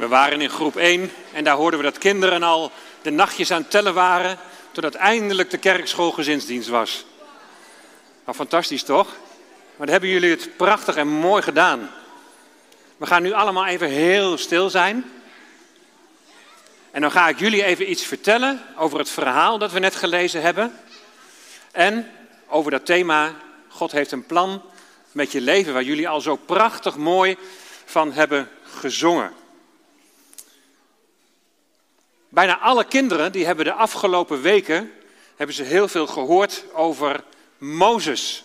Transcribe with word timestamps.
We 0.00 0.08
waren 0.08 0.40
in 0.40 0.50
groep 0.50 0.76
1 0.76 1.10
en 1.32 1.44
daar 1.44 1.56
hoorden 1.56 1.78
we 1.80 1.84
dat 1.84 1.98
kinderen 1.98 2.42
al 2.42 2.72
de 3.02 3.10
nachtjes 3.10 3.50
aan 3.50 3.68
tellen 3.68 3.94
waren, 3.94 4.38
totdat 4.72 4.94
eindelijk 4.94 5.50
de 5.50 5.58
kerkschool 5.58 6.10
gezinsdienst 6.10 6.68
was. 6.68 7.04
Nou, 8.24 8.36
fantastisch 8.36 8.82
toch? 8.82 9.06
Maar 9.76 9.86
dan 9.86 9.88
hebben 9.88 10.08
jullie 10.08 10.30
het 10.30 10.56
prachtig 10.56 10.96
en 10.96 11.08
mooi 11.08 11.42
gedaan. 11.42 11.90
We 12.96 13.06
gaan 13.06 13.22
nu 13.22 13.32
allemaal 13.32 13.66
even 13.66 13.88
heel 13.88 14.38
stil 14.38 14.70
zijn. 14.70 15.10
En 16.90 17.00
dan 17.00 17.10
ga 17.10 17.28
ik 17.28 17.38
jullie 17.38 17.64
even 17.64 17.90
iets 17.90 18.04
vertellen 18.04 18.62
over 18.76 18.98
het 18.98 19.10
verhaal 19.10 19.58
dat 19.58 19.72
we 19.72 19.78
net 19.78 19.96
gelezen 19.96 20.42
hebben. 20.42 20.78
En 21.72 22.10
over 22.48 22.70
dat 22.70 22.86
thema, 22.86 23.34
God 23.68 23.92
heeft 23.92 24.12
een 24.12 24.26
plan 24.26 24.62
met 25.12 25.32
je 25.32 25.40
leven, 25.40 25.72
waar 25.72 25.82
jullie 25.82 26.08
al 26.08 26.20
zo 26.20 26.36
prachtig 26.36 26.96
mooi 26.96 27.36
van 27.84 28.12
hebben 28.12 28.48
gezongen. 28.62 29.39
Bijna 32.30 32.58
alle 32.58 32.84
kinderen 32.84 33.32
die 33.32 33.46
hebben 33.46 33.64
de 33.64 33.72
afgelopen 33.72 34.42
weken 34.42 34.92
hebben 35.36 35.56
ze 35.56 35.62
heel 35.62 35.88
veel 35.88 36.06
gehoord 36.06 36.64
over 36.72 37.24
Mozes. 37.58 38.44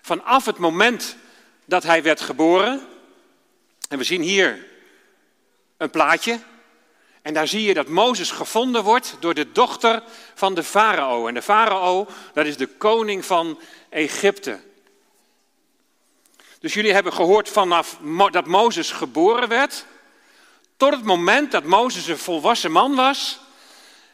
Vanaf 0.00 0.44
het 0.44 0.58
moment 0.58 1.16
dat 1.64 1.82
hij 1.82 2.02
werd 2.02 2.20
geboren, 2.20 2.86
en 3.88 3.98
we 3.98 4.04
zien 4.04 4.22
hier 4.22 4.66
een 5.76 5.90
plaatje, 5.90 6.40
en 7.22 7.34
daar 7.34 7.48
zie 7.48 7.62
je 7.62 7.74
dat 7.74 7.88
Mozes 7.88 8.30
gevonden 8.30 8.84
wordt 8.84 9.16
door 9.20 9.34
de 9.34 9.52
dochter 9.52 10.02
van 10.34 10.54
de 10.54 10.62
farao. 10.62 11.26
En 11.26 11.34
de 11.34 11.42
farao, 11.42 12.06
dat 12.32 12.46
is 12.46 12.56
de 12.56 12.66
koning 12.66 13.24
van 13.24 13.60
Egypte. 13.88 14.60
Dus 16.60 16.74
jullie 16.74 16.92
hebben 16.92 17.12
gehoord 17.12 17.48
vanaf 17.48 17.98
dat 18.30 18.46
Mozes 18.46 18.90
geboren 18.90 19.48
werd, 19.48 19.86
tot 20.80 20.92
het 20.92 21.04
moment 21.04 21.52
dat 21.52 21.64
Mozes 21.64 22.06
een 22.06 22.18
volwassen 22.18 22.72
man 22.72 22.94
was 22.94 23.40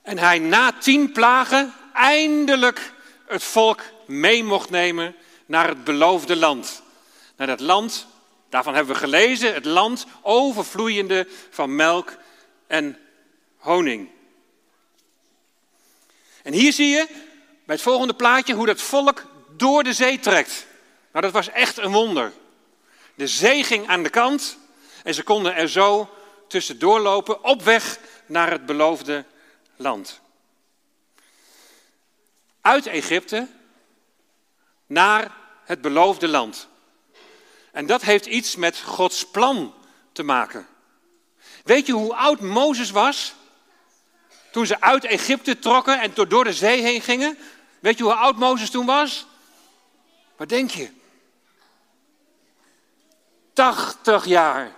en 0.03 0.19
hij 0.19 0.39
na 0.39 0.73
tien 0.73 1.13
plagen 1.13 1.75
eindelijk 1.93 2.93
het 3.27 3.43
volk 3.43 3.83
mee 4.07 4.45
mocht 4.45 4.71
nemen 4.71 5.17
naar 5.47 5.69
het 5.69 5.85
beloofde 5.85 6.37
land. 6.37 6.83
Naar 7.37 7.47
dat 7.47 7.61
land, 7.61 8.07
daarvan 8.49 8.75
hebben 8.75 8.95
we 8.95 9.01
gelezen, 9.01 9.55
het 9.55 9.65
land 9.65 10.07
overvloeiende 10.23 11.29
van 11.51 11.77
melk 11.77 12.17
en 12.67 12.99
honing. 13.57 14.09
En 16.43 16.53
hier 16.53 16.73
zie 16.73 16.89
je 16.89 17.07
bij 17.65 17.75
het 17.75 17.83
volgende 17.83 18.15
plaatje 18.15 18.55
hoe 18.55 18.67
dat 18.67 18.81
volk 18.83 19.27
door 19.57 19.83
de 19.83 19.93
zee 19.93 20.19
trekt. 20.19 20.67
Nou, 21.13 21.25
dat 21.25 21.33
was 21.33 21.51
echt 21.51 21.79
een 21.79 21.93
wonder. 21.93 22.33
De 23.15 23.27
zee 23.27 23.65
ging 23.65 23.87
aan 23.89 24.03
de 24.03 24.11
kant 24.11 24.59
en 25.05 25.15
ze 25.15 25.23
konden 25.23 25.55
er 25.55 25.69
zo 25.69 26.11
tussendoor 26.49 27.01
lopen 27.01 27.45
op 27.45 27.63
weg 27.63 27.99
naar 28.27 28.51
het 28.51 28.67
beloofde 28.67 29.25
land. 29.77 30.21
Uit 32.61 32.87
Egypte 32.87 33.49
naar 34.87 35.37
het 35.65 35.81
beloofde 35.81 36.29
land. 36.29 36.69
En 37.73 37.87
dat 37.87 38.03
heeft 38.03 38.27
iets 38.27 38.57
met 38.57 38.81
Gods 38.81 39.27
plan 39.27 39.75
te 40.13 40.23
maken. 40.23 40.67
Weet 41.65 41.87
je 41.87 41.93
hoe 41.93 42.15
oud 42.15 42.41
Mozes 42.41 42.91
was 42.91 43.35
toen 44.51 44.67
ze 44.67 44.81
uit 44.81 45.05
Egypte 45.05 45.59
trokken 45.59 46.01
en 46.01 46.13
door 46.29 46.45
de 46.45 46.53
zee 46.53 46.83
heen 46.83 47.01
gingen? 47.01 47.39
Weet 47.81 47.99
je 47.99 48.05
hoe 48.05 48.15
oud 48.15 48.37
Mozes 48.37 48.71
toen 48.71 48.87
was? 48.87 49.27
Wat 50.37 50.49
denk 50.49 50.71
je? 50.71 50.91
80 53.53 54.25
jaar. 54.25 54.75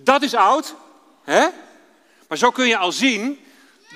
Dat 0.00 0.22
is 0.22 0.34
oud, 0.34 0.74
hè? 1.24 1.46
Maar 2.28 2.38
zo 2.38 2.50
kun 2.50 2.66
je 2.66 2.76
al 2.76 2.92
zien 2.92 3.44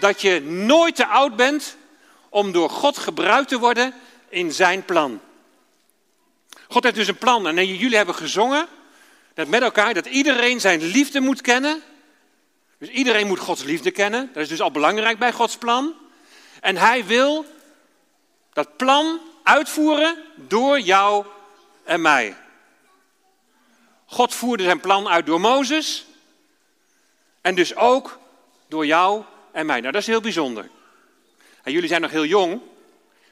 dat 0.00 0.20
je 0.20 0.40
nooit 0.40 0.96
te 0.96 1.06
oud 1.06 1.36
bent 1.36 1.76
om 2.28 2.52
door 2.52 2.70
God 2.70 2.98
gebruikt 2.98 3.48
te 3.48 3.58
worden 3.58 3.94
in 4.28 4.52
zijn 4.52 4.84
plan. 4.84 5.20
God 6.68 6.82
heeft 6.82 6.94
dus 6.94 7.08
een 7.08 7.18
plan 7.18 7.46
en 7.46 7.66
jullie 7.66 7.96
hebben 7.96 8.14
gezongen 8.14 8.66
dat 9.34 9.46
met 9.48 9.62
elkaar 9.62 9.94
dat 9.94 10.06
iedereen 10.06 10.60
zijn 10.60 10.82
liefde 10.82 11.20
moet 11.20 11.40
kennen. 11.40 11.82
Dus 12.78 12.88
iedereen 12.88 13.26
moet 13.26 13.38
Gods 13.38 13.62
liefde 13.62 13.90
kennen. 13.90 14.30
Dat 14.32 14.42
is 14.42 14.48
dus 14.48 14.60
al 14.60 14.70
belangrijk 14.70 15.18
bij 15.18 15.32
Gods 15.32 15.56
plan. 15.56 15.94
En 16.60 16.76
hij 16.76 17.04
wil 17.06 17.44
dat 18.52 18.76
plan 18.76 19.20
uitvoeren 19.42 20.16
door 20.34 20.80
jou 20.80 21.26
en 21.84 22.00
mij. 22.00 22.36
God 24.12 24.34
voerde 24.34 24.62
zijn 24.62 24.80
plan 24.80 25.08
uit 25.08 25.26
door 25.26 25.40
Mozes. 25.40 26.06
En 27.40 27.54
dus 27.54 27.76
ook 27.76 28.18
door 28.68 28.86
jou 28.86 29.24
en 29.52 29.66
mij. 29.66 29.80
Nou, 29.80 29.92
dat 29.92 30.00
is 30.00 30.06
heel 30.06 30.20
bijzonder. 30.20 30.70
En 31.62 31.72
jullie 31.72 31.88
zijn 31.88 32.00
nog 32.00 32.10
heel 32.10 32.24
jong. 32.24 32.60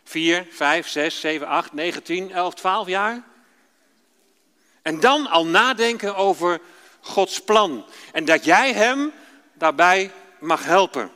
4, 0.04 0.46
5, 0.50 0.88
6, 0.88 1.20
7, 1.20 1.46
8, 1.46 1.72
9, 1.72 2.02
10, 2.02 2.32
11, 2.32 2.54
12 2.54 2.86
jaar. 2.86 3.22
En 4.82 5.00
dan 5.00 5.26
al 5.26 5.46
nadenken 5.46 6.16
over 6.16 6.60
Gods 7.00 7.40
plan. 7.40 7.84
En 8.12 8.24
dat 8.24 8.44
jij 8.44 8.72
hem 8.72 9.12
daarbij 9.54 10.12
mag 10.38 10.64
helpen. 10.64 11.10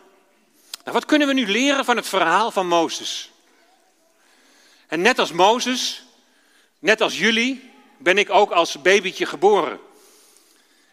Nou, 0.83 0.93
wat 0.93 1.05
kunnen 1.05 1.29
we 1.29 1.35
nu 1.35 1.47
leren 1.47 1.85
van 1.85 1.97
het 1.97 2.09
verhaal 2.09 2.51
van 2.51 2.67
Mozes? 2.67 3.31
En 4.87 5.01
net 5.01 5.19
als 5.19 5.33
Mozes, 5.33 6.05
net 6.79 7.01
als 7.01 7.19
jullie, 7.19 7.73
ben 7.99 8.19
ik 8.19 8.31
ook 8.31 8.51
als 8.51 8.83
babytje 8.83 9.27
geboren. 9.27 9.81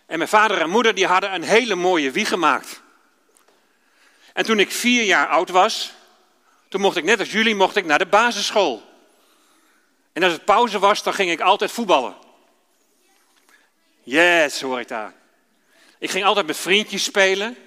En 0.06 0.18
mijn 0.18 0.30
vader 0.30 0.62
en 0.62 0.70
moeder 0.70 0.96
die 0.96 1.06
hadden 1.06 1.34
een 1.34 1.44
hele 1.44 1.76
mooie 1.76 2.12
wieg 2.12 2.28
gemaakt. 2.28 2.82
En 4.34 4.46
toen 4.46 4.60
ik 4.60 4.72
vier 4.72 5.04
jaar 5.04 5.28
oud 5.28 5.50
was, 5.50 5.94
toen 6.68 6.82
mocht 6.82 6.98
ik 6.98 7.04
net 7.04 7.20
als 7.20 7.32
jullie 7.32 7.56
mocht 7.56 7.76
ik 7.76 7.86
naar 7.86 8.00
de 8.00 8.06
basisschool. 8.06 8.84
En 10.14 10.24
als 10.24 10.34
het 10.34 10.46
pauze 10.46 10.80
was, 10.80 11.04
dan 11.04 11.14
ging 11.14 11.32
ik 11.32 11.42
altijd 11.42 11.72
voetballen. 11.72 12.16
Yes, 14.04 14.62
hoor 14.62 14.80
ik 14.80 14.88
daar. 14.88 15.14
Ik 16.00 16.10
ging 16.10 16.26
altijd 16.26 16.48
met 16.48 16.58
vriendjes 16.58 17.04
spelen. 17.04 17.58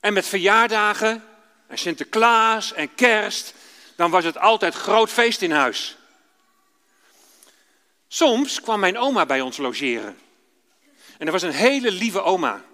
En 0.00 0.12
met 0.12 0.26
verjaardagen 0.26 1.24
en 1.66 1.78
Sinterklaas 1.78 2.72
en 2.72 2.94
kerst, 2.94 3.54
dan 3.96 4.10
was 4.10 4.24
het 4.24 4.38
altijd 4.38 4.74
groot 4.74 5.10
feest 5.10 5.42
in 5.42 5.50
huis. 5.50 5.96
Soms 8.14 8.60
kwam 8.60 8.80
mijn 8.80 8.98
oma 8.98 9.26
bij 9.26 9.40
ons 9.40 9.56
logeren. 9.56 10.18
En 11.18 11.24
dat 11.26 11.30
was 11.30 11.42
een 11.42 11.50
hele 11.50 11.90
lieve 11.90 12.22
oma. 12.22 12.64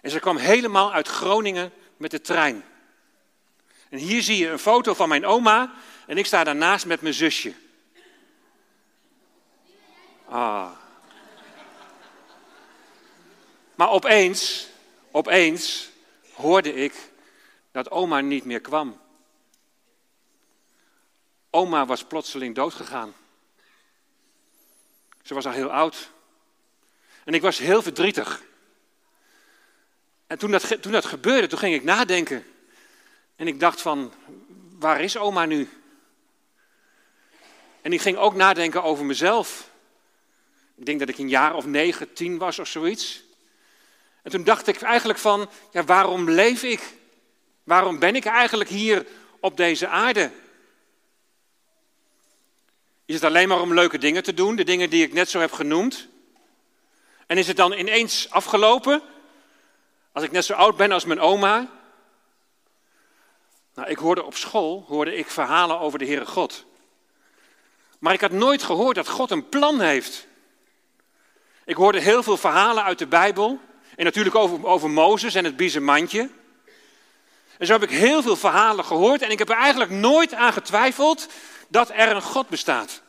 En 0.00 0.10
ze 0.10 0.20
kwam 0.20 0.36
helemaal 0.36 0.92
uit 0.92 1.08
Groningen 1.08 1.72
met 1.96 2.10
de 2.10 2.20
trein. 2.20 2.64
En 3.88 3.98
hier 3.98 4.22
zie 4.22 4.36
je 4.38 4.48
een 4.48 4.58
foto 4.58 4.94
van 4.94 5.08
mijn 5.08 5.26
oma 5.26 5.74
en 6.06 6.18
ik 6.18 6.26
sta 6.26 6.44
daarnaast 6.44 6.86
met 6.86 7.00
mijn 7.00 7.14
zusje. 7.14 7.54
Ah. 10.28 10.70
Maar 13.74 13.90
opeens, 13.90 14.68
opeens 15.10 15.90
hoorde 16.32 16.74
ik 16.74 17.10
dat 17.72 17.90
oma 17.90 18.20
niet 18.20 18.44
meer 18.44 18.60
kwam. 18.60 19.00
Oma 21.50 21.86
was 21.86 22.04
plotseling 22.04 22.54
doodgegaan. 22.54 23.14
Ze 25.24 25.34
was 25.34 25.46
al 25.46 25.52
heel 25.52 25.72
oud. 25.72 26.10
En 27.24 27.34
ik 27.34 27.42
was 27.42 27.58
heel 27.58 27.82
verdrietig. 27.82 28.42
En 30.26 30.38
toen 30.38 30.50
dat, 30.50 30.82
toen 30.82 30.92
dat 30.92 31.04
gebeurde, 31.04 31.46
toen 31.46 31.58
ging 31.58 31.74
ik 31.74 31.84
nadenken. 31.84 32.44
En 33.36 33.46
ik 33.46 33.60
dacht 33.60 33.80
van, 33.80 34.12
waar 34.78 35.00
is 35.00 35.16
oma 35.16 35.44
nu? 35.44 35.68
En 37.80 37.92
ik 37.92 38.00
ging 38.00 38.16
ook 38.16 38.34
nadenken 38.34 38.82
over 38.82 39.04
mezelf. 39.04 39.70
Ik 40.74 40.86
denk 40.86 40.98
dat 40.98 41.08
ik 41.08 41.18
een 41.18 41.28
jaar 41.28 41.54
of 41.54 41.66
negen, 41.66 42.12
tien 42.12 42.38
was 42.38 42.58
of 42.58 42.68
zoiets. 42.68 43.22
En 44.22 44.30
toen 44.30 44.44
dacht 44.44 44.66
ik 44.66 44.82
eigenlijk 44.82 45.18
van, 45.18 45.50
ja, 45.70 45.84
waarom 45.84 46.30
leef 46.30 46.62
ik? 46.62 46.80
Waarom 47.62 47.98
ben 47.98 48.16
ik 48.16 48.24
eigenlijk 48.24 48.70
hier 48.70 49.06
op 49.40 49.56
deze 49.56 49.88
aarde? 49.88 50.30
Is 53.06 53.14
het 53.14 53.24
alleen 53.24 53.48
maar 53.48 53.60
om 53.60 53.74
leuke 53.74 53.98
dingen 53.98 54.22
te 54.22 54.34
doen, 54.34 54.56
de 54.56 54.64
dingen 54.64 54.90
die 54.90 55.02
ik 55.02 55.12
net 55.12 55.30
zo 55.30 55.40
heb 55.40 55.52
genoemd? 55.52 56.08
En 57.26 57.38
is 57.38 57.46
het 57.46 57.56
dan 57.56 57.72
ineens 57.72 58.30
afgelopen? 58.30 59.02
Als 60.12 60.24
ik 60.24 60.30
net 60.30 60.44
zo 60.44 60.52
oud 60.52 60.76
ben 60.76 60.92
als 60.92 61.04
mijn 61.04 61.20
oma? 61.20 61.70
Nou, 63.74 63.88
ik 63.88 63.98
hoorde 63.98 64.24
op 64.24 64.36
school 64.36 64.84
hoorde 64.88 65.16
ik 65.16 65.30
verhalen 65.30 65.78
over 65.78 65.98
de 65.98 66.04
Heere 66.04 66.26
God. 66.26 66.64
Maar 67.98 68.12
ik 68.12 68.20
had 68.20 68.30
nooit 68.30 68.62
gehoord 68.62 68.96
dat 68.96 69.08
God 69.08 69.30
een 69.30 69.48
plan 69.48 69.80
heeft. 69.80 70.26
Ik 71.64 71.76
hoorde 71.76 72.00
heel 72.00 72.22
veel 72.22 72.36
verhalen 72.36 72.84
uit 72.84 72.98
de 72.98 73.06
Bijbel. 73.06 73.60
En 73.96 74.04
natuurlijk 74.04 74.34
over, 74.34 74.66
over 74.66 74.90
Mozes 74.90 75.34
en 75.34 75.44
het 75.44 75.56
biezenmandje. 75.56 76.30
En 77.58 77.66
zo 77.66 77.72
heb 77.72 77.82
ik 77.82 77.90
heel 77.90 78.22
veel 78.22 78.36
verhalen 78.36 78.84
gehoord. 78.84 79.22
En 79.22 79.30
ik 79.30 79.38
heb 79.38 79.48
er 79.48 79.56
eigenlijk 79.56 79.90
nooit 79.90 80.34
aan 80.34 80.52
getwijfeld 80.52 81.28
dat 81.74 81.90
er 81.90 82.10
een 82.10 82.22
God 82.22 82.48
bestaat. 82.48 83.02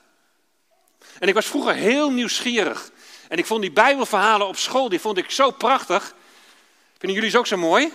En 1.20 1.28
ik 1.28 1.34
was 1.34 1.46
vroeger 1.46 1.74
heel 1.74 2.12
nieuwsgierig. 2.12 2.92
En 3.28 3.38
ik 3.38 3.46
vond 3.46 3.62
die 3.62 3.72
Bijbelverhalen 3.72 4.48
op 4.48 4.58
school, 4.58 4.90
die 4.90 5.00
vond 5.00 5.18
ik 5.18 5.32
zo 5.32 5.52
prachtig. 5.52 6.16
Vinden 6.98 7.16
jullie 7.16 7.30
ze 7.30 7.38
ook 7.38 7.48
zo 7.48 7.58
mooi? 7.58 7.94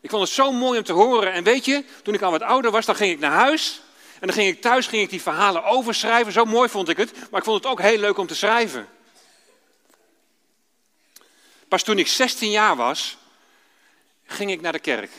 Ik 0.00 0.10
vond 0.10 0.22
het 0.22 0.32
zo 0.32 0.52
mooi 0.52 0.78
om 0.78 0.84
te 0.84 0.92
horen. 0.92 1.32
En 1.32 1.44
weet 1.44 1.64
je, 1.64 1.84
toen 2.02 2.14
ik 2.14 2.22
al 2.22 2.30
wat 2.30 2.42
ouder 2.42 2.70
was, 2.70 2.86
dan 2.86 2.94
ging 2.94 3.12
ik 3.12 3.18
naar 3.18 3.30
huis. 3.32 3.80
En 4.20 4.26
dan 4.26 4.36
ging 4.36 4.48
ik 4.48 4.60
thuis 4.60 4.86
ging 4.86 5.02
ik 5.02 5.10
die 5.10 5.22
verhalen 5.22 5.64
overschrijven. 5.64 6.32
Zo 6.32 6.44
mooi 6.44 6.68
vond 6.68 6.88
ik 6.88 6.96
het. 6.96 7.12
Maar 7.30 7.40
ik 7.40 7.46
vond 7.46 7.62
het 7.62 7.72
ook 7.72 7.80
heel 7.80 7.98
leuk 7.98 8.18
om 8.18 8.26
te 8.26 8.34
schrijven. 8.34 8.88
Pas 11.68 11.82
toen 11.82 11.98
ik 11.98 12.06
16 12.06 12.50
jaar 12.50 12.76
was, 12.76 13.16
ging 14.26 14.50
ik 14.50 14.60
naar 14.60 14.72
de 14.72 14.78
kerk. 14.78 15.10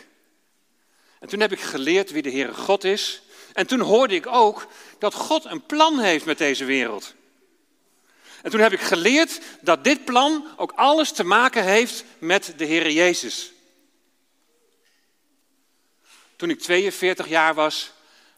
En 1.19 1.27
toen 1.27 1.39
heb 1.39 1.51
ik 1.51 1.59
geleerd 1.59 2.11
wie 2.11 2.21
de 2.21 2.31
Heere 2.31 2.53
God 2.53 2.83
is. 2.83 3.21
En 3.59 3.67
toen 3.67 3.79
hoorde 3.79 4.15
ik 4.15 4.27
ook 4.27 4.67
dat 4.97 5.13
God 5.13 5.45
een 5.45 5.65
plan 5.65 5.99
heeft 5.99 6.25
met 6.25 6.37
deze 6.37 6.65
wereld. 6.65 7.13
En 8.41 8.51
toen 8.51 8.59
heb 8.59 8.71
ik 8.71 8.79
geleerd 8.79 9.41
dat 9.61 9.83
dit 9.83 10.05
plan 10.05 10.47
ook 10.57 10.71
alles 10.71 11.11
te 11.11 11.23
maken 11.23 11.63
heeft 11.63 12.03
met 12.19 12.53
de 12.57 12.65
Heere 12.65 12.93
Jezus. 12.93 13.51
Toen 16.35 16.49
ik 16.49 16.59
42 16.59 17.27
jaar 17.27 17.53
was, 17.53 17.91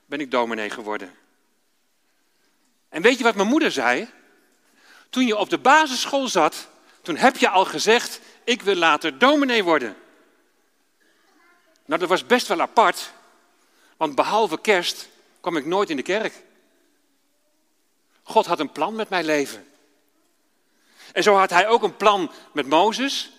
ben 0.06 0.20
ik 0.20 0.32
dominee 0.32 0.70
geworden. 0.70 1.16
En 2.90 3.02
weet 3.02 3.18
je 3.18 3.24
wat 3.24 3.36
mijn 3.36 3.48
moeder 3.48 3.72
zei? 3.72 4.10
Toen 5.10 5.26
je 5.26 5.38
op 5.38 5.50
de 5.50 5.60
basisschool 5.60 6.28
zat, 6.28 6.68
toen 7.02 7.18
heb 7.18 7.38
je 7.38 7.50
al 7.50 7.66
gezegd, 7.66 8.20
ik 8.44 8.62
wil 8.62 8.76
later 8.76 9.18
dominee 9.18 9.64
worden. 9.64 9.96
Nou, 11.86 12.00
dat 12.00 12.10
was 12.10 12.26
best 12.26 12.48
wel 12.48 12.62
apart, 12.62 13.12
want 14.02 14.16
behalve 14.16 14.62
kerst 14.62 15.10
kwam 15.42 15.58
ik 15.58 15.66
nooit 15.66 15.90
in 15.90 15.96
de 15.96 16.02
kerk. 16.02 16.34
God 18.24 18.46
had 18.46 18.60
een 18.60 18.72
plan 18.72 18.96
met 18.96 19.10
mijn 19.10 19.26
leven. 19.26 19.68
En 21.14 21.24
zo 21.24 21.36
had 21.36 21.50
hij 21.50 21.68
ook 21.68 21.84
een 21.84 21.96
plan 21.96 22.32
met 22.52 22.68
Mozes. 22.68 23.32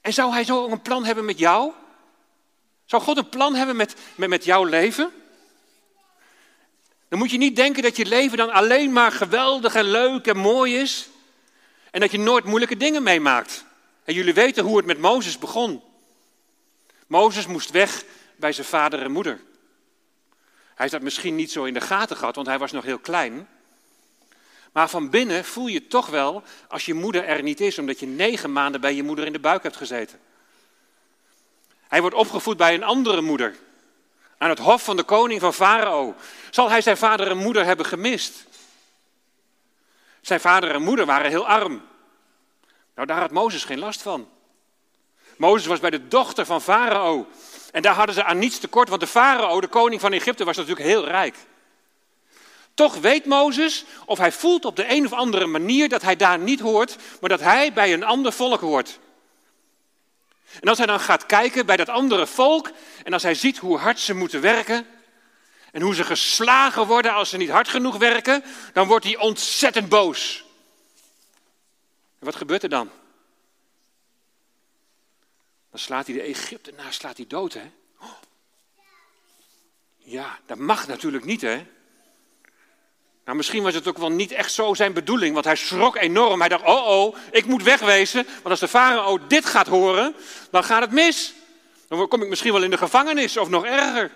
En 0.00 0.12
zou 0.12 0.32
hij 0.32 0.44
zo 0.44 0.62
ook 0.62 0.70
een 0.70 0.82
plan 0.82 1.04
hebben 1.04 1.24
met 1.24 1.38
jou? 1.38 1.72
Zou 2.84 3.02
God 3.02 3.16
een 3.16 3.28
plan 3.28 3.54
hebben 3.54 3.76
met, 3.76 3.94
met, 4.14 4.28
met 4.28 4.44
jouw 4.44 4.64
leven? 4.64 5.12
Dan 7.08 7.18
moet 7.18 7.30
je 7.30 7.38
niet 7.38 7.56
denken 7.56 7.82
dat 7.82 7.96
je 7.96 8.06
leven 8.06 8.38
dan 8.38 8.50
alleen 8.50 8.92
maar 8.92 9.12
geweldig 9.12 9.74
en 9.74 9.84
leuk 9.84 10.26
en 10.26 10.36
mooi 10.36 10.76
is. 10.76 11.08
En 11.90 12.00
dat 12.00 12.10
je 12.10 12.18
nooit 12.18 12.44
moeilijke 12.44 12.76
dingen 12.76 13.02
meemaakt. 13.02 13.64
En 14.04 14.14
jullie 14.14 14.34
weten 14.34 14.64
hoe 14.64 14.76
het 14.76 14.86
met 14.86 14.98
Mozes 14.98 15.38
begon. 15.38 15.82
Mozes 17.06 17.46
moest 17.46 17.70
weg 17.70 18.04
bij 18.38 18.52
zijn 18.52 18.66
vader 18.66 19.02
en 19.02 19.10
moeder. 19.10 19.40
Hij 20.64 20.86
heeft 20.86 20.92
dat 20.92 21.02
misschien 21.02 21.34
niet 21.34 21.50
zo 21.50 21.64
in 21.64 21.74
de 21.74 21.80
gaten 21.80 22.16
gehad, 22.16 22.34
want 22.34 22.46
hij 22.46 22.58
was 22.58 22.72
nog 22.72 22.84
heel 22.84 22.98
klein. 22.98 23.48
Maar 24.72 24.88
van 24.88 25.10
binnen 25.10 25.44
voel 25.44 25.66
je 25.66 25.86
toch 25.86 26.06
wel 26.06 26.42
als 26.68 26.86
je 26.86 26.94
moeder 26.94 27.24
er 27.24 27.42
niet 27.42 27.60
is, 27.60 27.78
omdat 27.78 28.00
je 28.00 28.06
negen 28.06 28.52
maanden 28.52 28.80
bij 28.80 28.94
je 28.94 29.02
moeder 29.02 29.26
in 29.26 29.32
de 29.32 29.38
buik 29.38 29.62
hebt 29.62 29.76
gezeten. 29.76 30.18
Hij 31.88 32.00
wordt 32.00 32.16
opgevoed 32.16 32.56
bij 32.56 32.74
een 32.74 32.82
andere 32.82 33.20
moeder. 33.20 33.56
Aan 34.38 34.48
het 34.48 34.58
hof 34.58 34.84
van 34.84 34.96
de 34.96 35.02
koning 35.02 35.40
van 35.40 35.54
Farao. 35.54 36.14
Zal 36.50 36.70
hij 36.70 36.80
zijn 36.80 36.96
vader 36.96 37.30
en 37.30 37.36
moeder 37.36 37.64
hebben 37.64 37.86
gemist? 37.86 38.44
Zijn 40.20 40.40
vader 40.40 40.70
en 40.70 40.82
moeder 40.82 41.06
waren 41.06 41.30
heel 41.30 41.46
arm. 41.46 41.82
Nou, 42.94 43.06
daar 43.06 43.20
had 43.20 43.30
Mozes 43.30 43.64
geen 43.64 43.78
last 43.78 44.02
van. 44.02 44.28
Mozes 45.36 45.66
was 45.66 45.80
bij 45.80 45.90
de 45.90 46.08
dochter 46.08 46.46
van 46.46 46.62
Farao. 46.62 47.28
En 47.78 47.84
daar 47.84 47.94
hadden 47.94 48.14
ze 48.14 48.24
aan 48.24 48.38
niets 48.38 48.58
tekort, 48.58 48.88
want 48.88 49.00
de 49.00 49.06
Farao, 49.06 49.60
de 49.60 49.66
koning 49.66 50.00
van 50.00 50.12
Egypte, 50.12 50.44
was 50.44 50.56
natuurlijk 50.56 50.86
heel 50.86 51.04
rijk. 51.04 51.36
Toch 52.74 52.94
weet 52.94 53.24
Mozes, 53.24 53.84
of 54.04 54.18
hij 54.18 54.32
voelt 54.32 54.64
op 54.64 54.76
de 54.76 54.90
een 54.90 55.04
of 55.04 55.12
andere 55.12 55.46
manier 55.46 55.88
dat 55.88 56.02
hij 56.02 56.16
daar 56.16 56.38
niet 56.38 56.60
hoort, 56.60 56.96
maar 57.20 57.28
dat 57.28 57.40
hij 57.40 57.72
bij 57.72 57.92
een 57.92 58.04
ander 58.04 58.32
volk 58.32 58.60
hoort. 58.60 58.98
En 60.60 60.68
als 60.68 60.78
hij 60.78 60.86
dan 60.86 61.00
gaat 61.00 61.26
kijken 61.26 61.66
bij 61.66 61.76
dat 61.76 61.88
andere 61.88 62.26
volk 62.26 62.70
en 63.04 63.12
als 63.12 63.22
hij 63.22 63.34
ziet 63.34 63.58
hoe 63.58 63.78
hard 63.78 64.00
ze 64.00 64.14
moeten 64.14 64.40
werken 64.40 64.86
en 65.72 65.82
hoe 65.82 65.94
ze 65.94 66.04
geslagen 66.04 66.86
worden 66.86 67.12
als 67.12 67.28
ze 67.28 67.36
niet 67.36 67.50
hard 67.50 67.68
genoeg 67.68 67.96
werken, 67.96 68.44
dan 68.72 68.86
wordt 68.86 69.04
hij 69.04 69.16
ontzettend 69.16 69.88
boos. 69.88 70.44
En 72.18 72.26
wat 72.26 72.36
gebeurt 72.36 72.62
er 72.62 72.68
dan? 72.68 72.90
Slaat 75.78 76.06
hij 76.06 76.14
de 76.14 76.22
Egyptenaar 76.22 76.92
slaat 76.92 77.16
hij 77.16 77.26
dood, 77.26 77.52
hè? 77.52 77.70
Ja, 79.96 80.38
dat 80.46 80.58
mag 80.58 80.86
natuurlijk 80.86 81.24
niet, 81.24 81.40
hè? 81.40 81.66
Nou, 83.24 83.36
misschien 83.36 83.62
was 83.62 83.74
het 83.74 83.88
ook 83.88 83.98
wel 83.98 84.10
niet 84.10 84.32
echt 84.32 84.52
zo 84.52 84.74
zijn 84.74 84.92
bedoeling, 84.92 85.32
want 85.32 85.44
hij 85.44 85.56
schrok 85.56 85.96
enorm. 85.96 86.40
Hij 86.40 86.48
dacht, 86.48 86.64
oh 86.64 86.86
oh, 86.86 87.16
ik 87.30 87.46
moet 87.46 87.62
wegwezen, 87.62 88.24
want 88.24 88.48
als 88.48 88.60
de 88.60 88.68
farao 88.68 89.26
dit 89.26 89.46
gaat 89.46 89.66
horen, 89.66 90.14
dan 90.50 90.64
gaat 90.64 90.80
het 90.80 90.90
mis. 90.90 91.34
Dan 91.88 92.08
kom 92.08 92.22
ik 92.22 92.28
misschien 92.28 92.52
wel 92.52 92.62
in 92.62 92.70
de 92.70 92.78
gevangenis 92.78 93.36
of 93.36 93.48
nog 93.48 93.64
erger. 93.64 94.12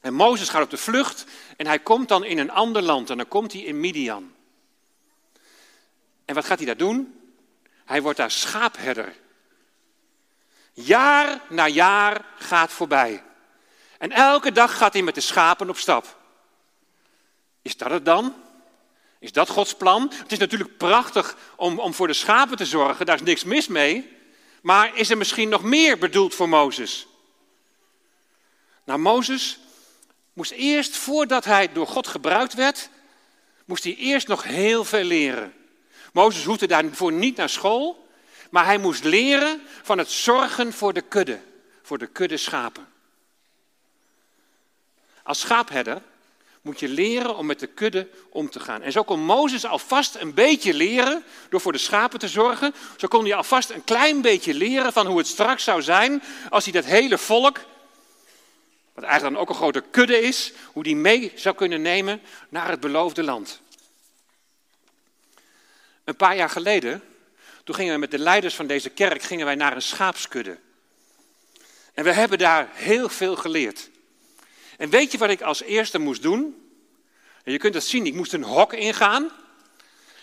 En 0.00 0.14
Mozes 0.14 0.48
gaat 0.48 0.62
op 0.62 0.70
de 0.70 0.76
vlucht 0.76 1.24
en 1.56 1.66
hij 1.66 1.78
komt 1.78 2.08
dan 2.08 2.24
in 2.24 2.38
een 2.38 2.50
ander 2.50 2.82
land 2.82 3.10
en 3.10 3.16
dan 3.16 3.28
komt 3.28 3.52
hij 3.52 3.62
in 3.62 3.80
Midian. 3.80 4.34
En 6.24 6.34
wat 6.34 6.44
gaat 6.44 6.58
hij 6.58 6.66
daar 6.66 6.76
doen? 6.76 7.20
Hij 7.84 8.02
wordt 8.02 8.18
daar 8.18 8.30
schaapherder. 8.30 9.22
Jaar 10.74 11.40
na 11.48 11.68
jaar 11.68 12.24
gaat 12.38 12.72
voorbij. 12.72 13.22
En 13.98 14.10
elke 14.10 14.52
dag 14.52 14.76
gaat 14.76 14.92
hij 14.92 15.02
met 15.02 15.14
de 15.14 15.20
schapen 15.20 15.68
op 15.68 15.76
stap. 15.76 16.16
Is 17.62 17.76
dat 17.76 17.90
het 17.90 18.04
dan? 18.04 18.34
Is 19.18 19.32
dat 19.32 19.48
Gods 19.48 19.74
plan? 19.74 20.12
Het 20.14 20.32
is 20.32 20.38
natuurlijk 20.38 20.76
prachtig 20.76 21.36
om, 21.56 21.78
om 21.78 21.94
voor 21.94 22.06
de 22.06 22.12
schapen 22.12 22.56
te 22.56 22.66
zorgen, 22.66 23.06
daar 23.06 23.14
is 23.14 23.22
niks 23.22 23.44
mis 23.44 23.66
mee. 23.66 24.12
Maar 24.62 24.96
is 24.96 25.10
er 25.10 25.16
misschien 25.16 25.48
nog 25.48 25.62
meer 25.62 25.98
bedoeld 25.98 26.34
voor 26.34 26.48
Mozes? 26.48 27.06
Nou, 28.84 28.98
Mozes 28.98 29.58
moest 30.32 30.50
eerst, 30.50 30.96
voordat 30.96 31.44
hij 31.44 31.72
door 31.72 31.86
God 31.86 32.06
gebruikt 32.06 32.54
werd, 32.54 32.90
moest 33.64 33.84
hij 33.84 33.96
eerst 33.96 34.28
nog 34.28 34.42
heel 34.42 34.84
veel 34.84 35.04
leren. 35.04 35.54
Mozes 36.12 36.44
hoefde 36.44 36.66
daarvoor 36.66 37.12
niet 37.12 37.36
naar 37.36 37.48
school, 37.48 38.03
maar 38.54 38.64
hij 38.64 38.78
moest 38.78 39.04
leren 39.04 39.62
van 39.82 39.98
het 39.98 40.10
zorgen 40.10 40.72
voor 40.72 40.92
de 40.92 41.00
kudde, 41.00 41.40
voor 41.82 41.98
de 41.98 42.06
kudde 42.06 42.36
schapen. 42.36 42.88
Als 45.22 45.40
schaapherder 45.40 46.02
moet 46.62 46.80
je 46.80 46.88
leren 46.88 47.36
om 47.36 47.46
met 47.46 47.60
de 47.60 47.66
kudde 47.66 48.08
om 48.28 48.50
te 48.50 48.60
gaan. 48.60 48.82
En 48.82 48.92
zo 48.92 49.02
kon 49.02 49.20
Mozes 49.20 49.66
alvast 49.66 50.14
een 50.14 50.34
beetje 50.34 50.74
leren 50.74 51.24
door 51.48 51.60
voor 51.60 51.72
de 51.72 51.78
schapen 51.78 52.18
te 52.18 52.28
zorgen. 52.28 52.74
Zo 52.96 53.08
kon 53.08 53.24
hij 53.24 53.34
alvast 53.34 53.70
een 53.70 53.84
klein 53.84 54.20
beetje 54.20 54.54
leren 54.54 54.92
van 54.92 55.06
hoe 55.06 55.18
het 55.18 55.26
straks 55.26 55.64
zou 55.64 55.82
zijn 55.82 56.22
als 56.50 56.64
hij 56.64 56.72
dat 56.72 56.84
hele 56.84 57.18
volk, 57.18 57.60
wat 58.92 59.04
eigenlijk 59.04 59.34
dan 59.34 59.42
ook 59.42 59.48
een 59.48 59.62
grote 59.62 59.84
kudde 59.90 60.20
is, 60.20 60.52
hoe 60.72 60.82
die 60.82 60.96
mee 60.96 61.32
zou 61.34 61.54
kunnen 61.54 61.82
nemen 61.82 62.20
naar 62.48 62.68
het 62.68 62.80
beloofde 62.80 63.22
land. 63.22 63.60
Een 66.04 66.16
paar 66.16 66.36
jaar 66.36 66.50
geleden, 66.50 67.02
toen 67.64 67.74
gingen 67.74 67.92
we 67.92 68.00
met 68.00 68.10
de 68.10 68.18
leiders 68.18 68.54
van 68.54 68.66
deze 68.66 68.90
kerk 68.90 69.22
gingen 69.22 69.46
wij 69.46 69.54
naar 69.54 69.74
een 69.74 69.82
schaapskudde. 69.82 70.58
En 71.94 72.04
we 72.04 72.12
hebben 72.12 72.38
daar 72.38 72.68
heel 72.72 73.08
veel 73.08 73.36
geleerd. 73.36 73.90
En 74.76 74.90
weet 74.90 75.12
je 75.12 75.18
wat 75.18 75.30
ik 75.30 75.40
als 75.40 75.62
eerste 75.62 75.98
moest 75.98 76.22
doen? 76.22 76.68
En 77.44 77.52
je 77.52 77.58
kunt 77.58 77.74
het 77.74 77.84
zien, 77.84 78.06
ik 78.06 78.14
moest 78.14 78.32
een 78.32 78.42
hok 78.42 78.72
ingaan 78.72 79.30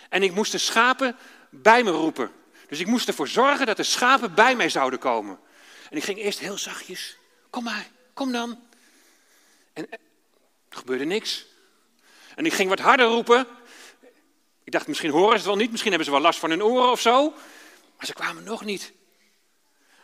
en 0.10 0.24
ik 0.24 0.33
moest 0.33 0.51
de 0.51 0.57
schapen 0.57 1.15
bij 1.50 1.83
me 1.83 1.91
roepen. 1.91 2.31
Dus 2.67 2.79
ik 2.79 2.88
moest 2.88 3.07
ervoor 3.07 3.27
zorgen 3.27 3.65
dat 3.65 3.77
de 3.77 3.83
schapen 3.83 4.33
bij 4.33 4.55
mij 4.55 4.69
zouden 4.69 5.00
komen. 5.00 5.39
En 5.89 5.98
ik 5.98 6.03
ging 6.03 6.19
eerst 6.19 6.39
heel 6.39 6.57
zachtjes, 6.57 7.17
kom 7.50 7.63
maar, 7.63 7.88
kom 8.13 8.31
dan. 8.31 8.60
En 9.74 9.91
er 9.91 9.98
gebeurde 10.69 11.05
niks. 11.05 11.45
En 12.36 12.45
ik 12.45 12.53
ging 12.53 12.69
wat 12.69 12.79
harder 12.79 13.05
roepen. 13.05 13.48
Ik 14.72 14.78
dacht, 14.78 14.90
misschien 14.90 15.12
horen 15.12 15.30
ze 15.30 15.36
het 15.36 15.46
wel 15.46 15.56
niet, 15.56 15.70
misschien 15.70 15.92
hebben 15.92 16.10
ze 16.10 16.13
wel 16.13 16.24
last 16.24 16.40
van 16.40 16.50
hun 16.50 16.63
oren 16.63 16.92
of 16.92 17.01
zo. 17.01 17.34
Maar 17.98 18.06
ze 18.06 18.13
kwamen 18.13 18.44
nog 18.44 18.66
niet. 18.66 18.94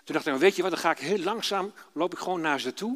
Toen 0.04 0.16
dacht 0.16 0.20
ik, 0.20 0.26
nou, 0.26 0.40
weet 0.40 0.56
je 0.56 0.62
wat, 0.62 0.72
dan 0.72 0.80
ga 0.80 0.92
ik 0.92 0.98
heel 0.98 1.20
langzaam, 1.20 1.74
loop 1.92 2.14
ik 2.14 2.20
gewoon 2.20 2.42
naar 2.42 2.60
ze 2.60 2.74
toe. 2.74 2.96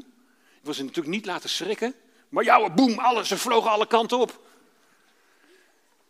Ik 0.57 0.61
wil 0.61 0.73
ze 0.73 0.83
natuurlijk 0.83 1.15
niet 1.15 1.25
laten 1.25 1.49
schrikken. 1.49 1.95
Maar 2.29 2.43
jouw 2.43 2.69
boem, 2.69 2.99
alles, 2.99 3.27
ze 3.27 3.37
vlogen 3.37 3.71
alle 3.71 3.87
kanten 3.87 4.17
op. 4.17 4.47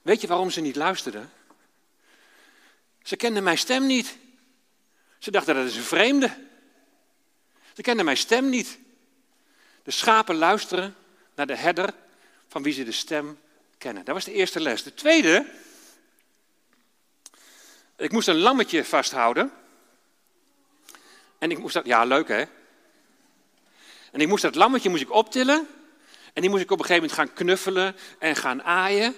Weet 0.01 0.21
je 0.21 0.27
waarom 0.27 0.49
ze 0.49 0.61
niet 0.61 0.75
luisterden? 0.75 1.31
Ze 3.03 3.15
kenden 3.15 3.43
mijn 3.43 3.57
stem 3.57 3.85
niet. 3.85 4.17
Ze 5.19 5.31
dachten 5.31 5.55
dat 5.55 5.65
is 5.65 5.75
een 5.75 5.83
vreemde. 5.83 6.47
Ze 7.73 7.81
kenden 7.81 8.05
mijn 8.05 8.17
stem 8.17 8.49
niet. 8.49 8.79
De 9.83 9.91
schapen 9.91 10.35
luisteren 10.35 10.95
naar 11.35 11.47
de 11.47 11.55
herder 11.55 11.93
van 12.47 12.63
wie 12.63 12.73
ze 12.73 12.83
de 12.83 12.91
stem 12.91 13.39
kennen. 13.81 14.05
Dat 14.05 14.15
was 14.15 14.25
de 14.25 14.33
eerste 14.33 14.59
les. 14.59 14.83
De 14.83 14.93
tweede, 14.93 15.45
ik 17.97 18.11
moest 18.11 18.27
een 18.27 18.37
lammetje 18.37 18.85
vasthouden. 18.85 19.51
En 21.39 21.51
ik 21.51 21.57
moest 21.57 21.73
dat, 21.73 21.85
ja 21.85 22.03
leuk 22.03 22.27
hè. 22.27 22.43
En 24.11 24.21
ik 24.21 24.27
moest 24.27 24.41
dat 24.41 24.55
lammetje 24.55 24.89
moest 24.89 25.01
ik 25.01 25.11
optillen. 25.11 25.67
En 26.33 26.41
die 26.41 26.49
moest 26.49 26.63
ik 26.63 26.71
op 26.71 26.79
een 26.79 26.85
gegeven 26.85 27.09
moment 27.09 27.19
gaan 27.19 27.35
knuffelen 27.35 27.95
en 28.19 28.35
gaan 28.35 28.63
aaien. 28.63 29.15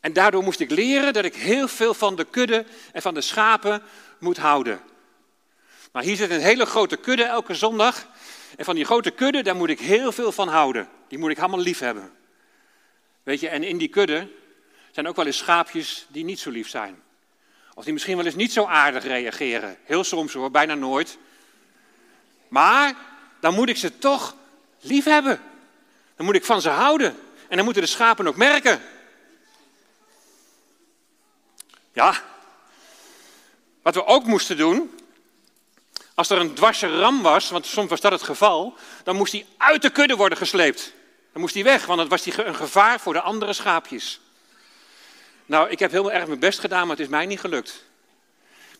En 0.00 0.12
daardoor 0.12 0.42
moest 0.42 0.60
ik 0.60 0.70
leren 0.70 1.12
dat 1.12 1.24
ik 1.24 1.34
heel 1.34 1.68
veel 1.68 1.94
van 1.94 2.16
de 2.16 2.24
kudde 2.24 2.64
en 2.92 3.02
van 3.02 3.14
de 3.14 3.20
schapen 3.20 3.82
moet 4.18 4.36
houden. 4.36 4.80
Maar 5.92 6.02
hier 6.02 6.16
zit 6.16 6.30
een 6.30 6.40
hele 6.40 6.66
grote 6.66 6.96
kudde 6.96 7.24
elke 7.24 7.54
zondag. 7.54 8.06
En 8.56 8.64
van 8.64 8.74
die 8.74 8.84
grote 8.84 9.10
kudde, 9.10 9.42
daar 9.42 9.56
moet 9.56 9.68
ik 9.68 9.80
heel 9.80 10.12
veel 10.12 10.32
van 10.32 10.48
houden. 10.48 10.88
Die 11.08 11.18
moet 11.18 11.30
ik 11.30 11.38
allemaal 11.38 11.60
lief 11.60 11.78
hebben. 11.78 12.15
Weet 13.26 13.40
je, 13.40 13.48
en 13.48 13.62
in 13.62 13.78
die 13.78 13.88
kudde 13.88 14.28
zijn 14.90 15.08
ook 15.08 15.16
wel 15.16 15.26
eens 15.26 15.36
schaapjes 15.36 16.06
die 16.08 16.24
niet 16.24 16.38
zo 16.38 16.50
lief 16.50 16.68
zijn. 16.68 17.02
Of 17.74 17.84
die 17.84 17.92
misschien 17.92 18.16
wel 18.16 18.24
eens 18.24 18.34
niet 18.34 18.52
zo 18.52 18.64
aardig 18.64 19.04
reageren. 19.04 19.78
Heel 19.84 20.04
soms 20.04 20.32
hoor, 20.32 20.50
bijna 20.50 20.74
nooit. 20.74 21.18
Maar 22.48 22.94
dan 23.40 23.54
moet 23.54 23.68
ik 23.68 23.76
ze 23.76 23.98
toch 23.98 24.36
lief 24.80 25.04
hebben. 25.04 25.40
Dan 26.16 26.26
moet 26.26 26.34
ik 26.34 26.44
van 26.44 26.60
ze 26.60 26.68
houden. 26.68 27.16
En 27.48 27.56
dan 27.56 27.64
moeten 27.64 27.82
de 27.82 27.88
schapen 27.88 28.26
ook 28.26 28.36
merken. 28.36 28.82
Ja. 31.92 32.22
Wat 33.82 33.94
we 33.94 34.04
ook 34.04 34.24
moesten 34.24 34.56
doen. 34.56 34.98
Als 36.14 36.30
er 36.30 36.38
een 36.38 36.54
dwarse 36.54 36.98
ram 36.98 37.22
was, 37.22 37.50
want 37.50 37.66
soms 37.66 37.90
was 37.90 38.00
dat 38.00 38.12
het 38.12 38.22
geval. 38.22 38.76
Dan 39.04 39.16
moest 39.16 39.32
hij 39.32 39.46
uit 39.56 39.82
de 39.82 39.90
kudde 39.90 40.16
worden 40.16 40.38
gesleept. 40.38 40.94
Dan 41.36 41.44
moest 41.44 41.56
hij 41.56 41.64
weg, 41.64 41.86
want 41.86 41.98
dan 41.98 42.08
was 42.08 42.26
een 42.26 42.54
gevaar 42.54 43.00
voor 43.00 43.12
de 43.12 43.20
andere 43.20 43.52
schaapjes. 43.52 44.20
Nou, 45.46 45.70
ik 45.70 45.78
heb 45.78 45.90
heel 45.90 46.12
erg 46.12 46.26
mijn 46.26 46.38
best 46.38 46.58
gedaan, 46.58 46.80
maar 46.86 46.96
het 46.96 47.04
is 47.04 47.10
mij 47.10 47.26
niet 47.26 47.40
gelukt. 47.40 47.84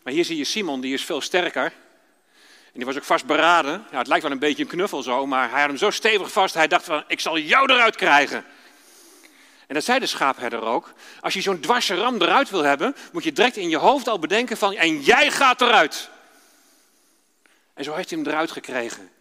Maar 0.03 0.13
hier 0.13 0.25
zie 0.25 0.37
je 0.37 0.43
Simon, 0.43 0.81
die 0.81 0.93
is 0.93 1.05
veel 1.05 1.21
sterker. 1.21 1.63
En 1.63 2.73
die 2.73 2.85
was 2.85 2.95
ook 2.97 3.03
vastberaden. 3.03 3.85
Ja, 3.91 3.97
het 3.97 4.07
lijkt 4.07 4.23
wel 4.23 4.31
een 4.31 4.39
beetje 4.39 4.63
een 4.63 4.69
knuffel 4.69 5.03
zo, 5.03 5.25
maar 5.25 5.49
hij 5.49 5.59
had 5.59 5.69
hem 5.69 5.77
zo 5.77 5.89
stevig 5.89 6.31
vast. 6.31 6.53
Hij 6.53 6.67
dacht 6.67 6.85
van, 6.85 7.03
ik 7.07 7.19
zal 7.19 7.37
jou 7.37 7.71
eruit 7.71 7.95
krijgen. 7.95 8.45
En 9.67 9.73
dat 9.73 9.83
zei 9.83 9.99
de 9.99 10.05
schaapherder 10.05 10.61
ook. 10.61 10.93
Als 11.19 11.33
je 11.33 11.41
zo'n 11.41 11.59
dwarse 11.59 11.95
ram 11.95 12.21
eruit 12.21 12.49
wil 12.49 12.63
hebben, 12.63 12.95
moet 13.11 13.23
je 13.23 13.31
direct 13.31 13.57
in 13.57 13.69
je 13.69 13.77
hoofd 13.77 14.07
al 14.07 14.19
bedenken 14.19 14.57
van, 14.57 14.73
en 14.73 15.01
jij 15.01 15.31
gaat 15.31 15.61
eruit. 15.61 16.09
En 17.73 17.83
zo 17.83 17.93
heeft 17.93 18.09
hij 18.09 18.19
hem 18.19 18.27
eruit 18.27 18.51
gekregen. 18.51 19.16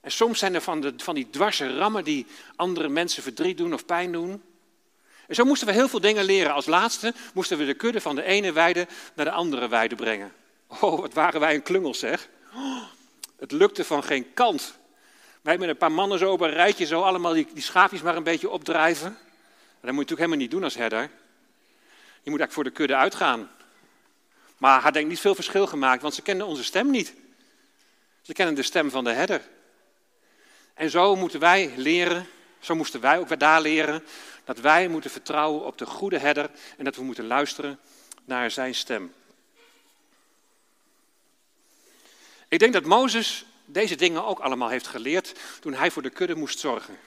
En 0.00 0.12
soms 0.12 0.38
zijn 0.38 0.54
er 0.54 0.60
van, 0.60 0.80
de, 0.80 0.94
van 0.96 1.14
die 1.14 1.30
dwarse 1.30 1.76
rammen 1.76 2.04
die 2.04 2.26
andere 2.56 2.88
mensen 2.88 3.22
verdriet 3.22 3.56
doen 3.56 3.74
of 3.74 3.86
pijn 3.86 4.12
doen. 4.12 4.42
En 5.26 5.34
zo 5.34 5.44
moesten 5.44 5.66
we 5.66 5.72
heel 5.72 5.88
veel 5.88 6.00
dingen 6.00 6.24
leren. 6.24 6.52
Als 6.52 6.66
laatste 6.66 7.14
moesten 7.34 7.58
we 7.58 7.64
de 7.64 7.74
kudde 7.74 8.00
van 8.00 8.14
de 8.14 8.22
ene 8.22 8.52
weide 8.52 8.86
naar 9.14 9.24
de 9.24 9.30
andere 9.30 9.68
weide 9.68 9.94
brengen. 9.94 10.32
Oh, 10.66 11.00
wat 11.00 11.12
waren 11.12 11.40
wij 11.40 11.54
een 11.54 11.62
klungel 11.62 11.94
zeg. 11.94 12.28
Het 13.38 13.52
lukte 13.52 13.84
van 13.84 14.04
geen 14.04 14.34
kant. 14.34 14.78
Wij 15.40 15.58
met 15.58 15.68
een 15.68 15.76
paar 15.76 15.92
mannen 15.92 16.18
zo 16.18 16.32
op 16.32 16.40
een 16.40 16.50
rijtje 16.50 16.86
zo 16.86 17.00
allemaal 17.00 17.32
die, 17.32 17.46
die 17.54 17.62
schaapjes 17.62 18.02
maar 18.02 18.16
een 18.16 18.22
beetje 18.22 18.50
opdrijven. 18.50 19.08
dat 19.10 19.14
moet 19.14 19.82
je 19.82 19.90
natuurlijk 19.90 20.18
helemaal 20.18 20.38
niet 20.38 20.50
doen 20.50 20.64
als 20.64 20.74
herder. 20.74 21.00
Je 22.22 22.30
moet 22.30 22.40
eigenlijk 22.40 22.52
voor 22.52 22.64
de 22.64 22.70
kudde 22.70 22.96
uitgaan. 22.96 23.50
Maar 24.56 24.80
had 24.80 24.92
denk 24.92 25.08
niet 25.08 25.20
veel 25.20 25.34
verschil 25.34 25.66
gemaakt, 25.66 26.02
want 26.02 26.14
ze 26.14 26.22
kenden 26.22 26.46
onze 26.46 26.64
stem 26.64 26.90
niet. 26.90 27.14
Ze 28.22 28.32
kennen 28.32 28.54
de 28.54 28.62
stem 28.62 28.90
van 28.90 29.04
de 29.04 29.10
herder. 29.10 29.42
En 30.80 30.90
zo 30.90 31.16
moeten 31.16 31.40
wij 31.40 31.72
leren, 31.76 32.26
zo 32.60 32.74
moesten 32.74 33.00
wij 33.00 33.18
ook 33.18 33.38
daar 33.38 33.60
leren, 33.60 34.04
dat 34.44 34.58
wij 34.58 34.88
moeten 34.88 35.10
vertrouwen 35.10 35.64
op 35.64 35.78
de 35.78 35.86
goede 35.86 36.18
herder 36.18 36.50
en 36.76 36.84
dat 36.84 36.96
we 36.96 37.02
moeten 37.02 37.26
luisteren 37.26 37.78
naar 38.24 38.50
zijn 38.50 38.74
stem. 38.74 39.14
Ik 42.48 42.58
denk 42.58 42.72
dat 42.72 42.84
Mozes 42.84 43.44
deze 43.64 43.94
dingen 43.94 44.24
ook 44.24 44.38
allemaal 44.38 44.68
heeft 44.68 44.86
geleerd 44.86 45.34
toen 45.60 45.74
hij 45.74 45.90
voor 45.90 46.02
de 46.02 46.10
kudde 46.10 46.34
moest 46.34 46.58
zorgen. 46.58 46.98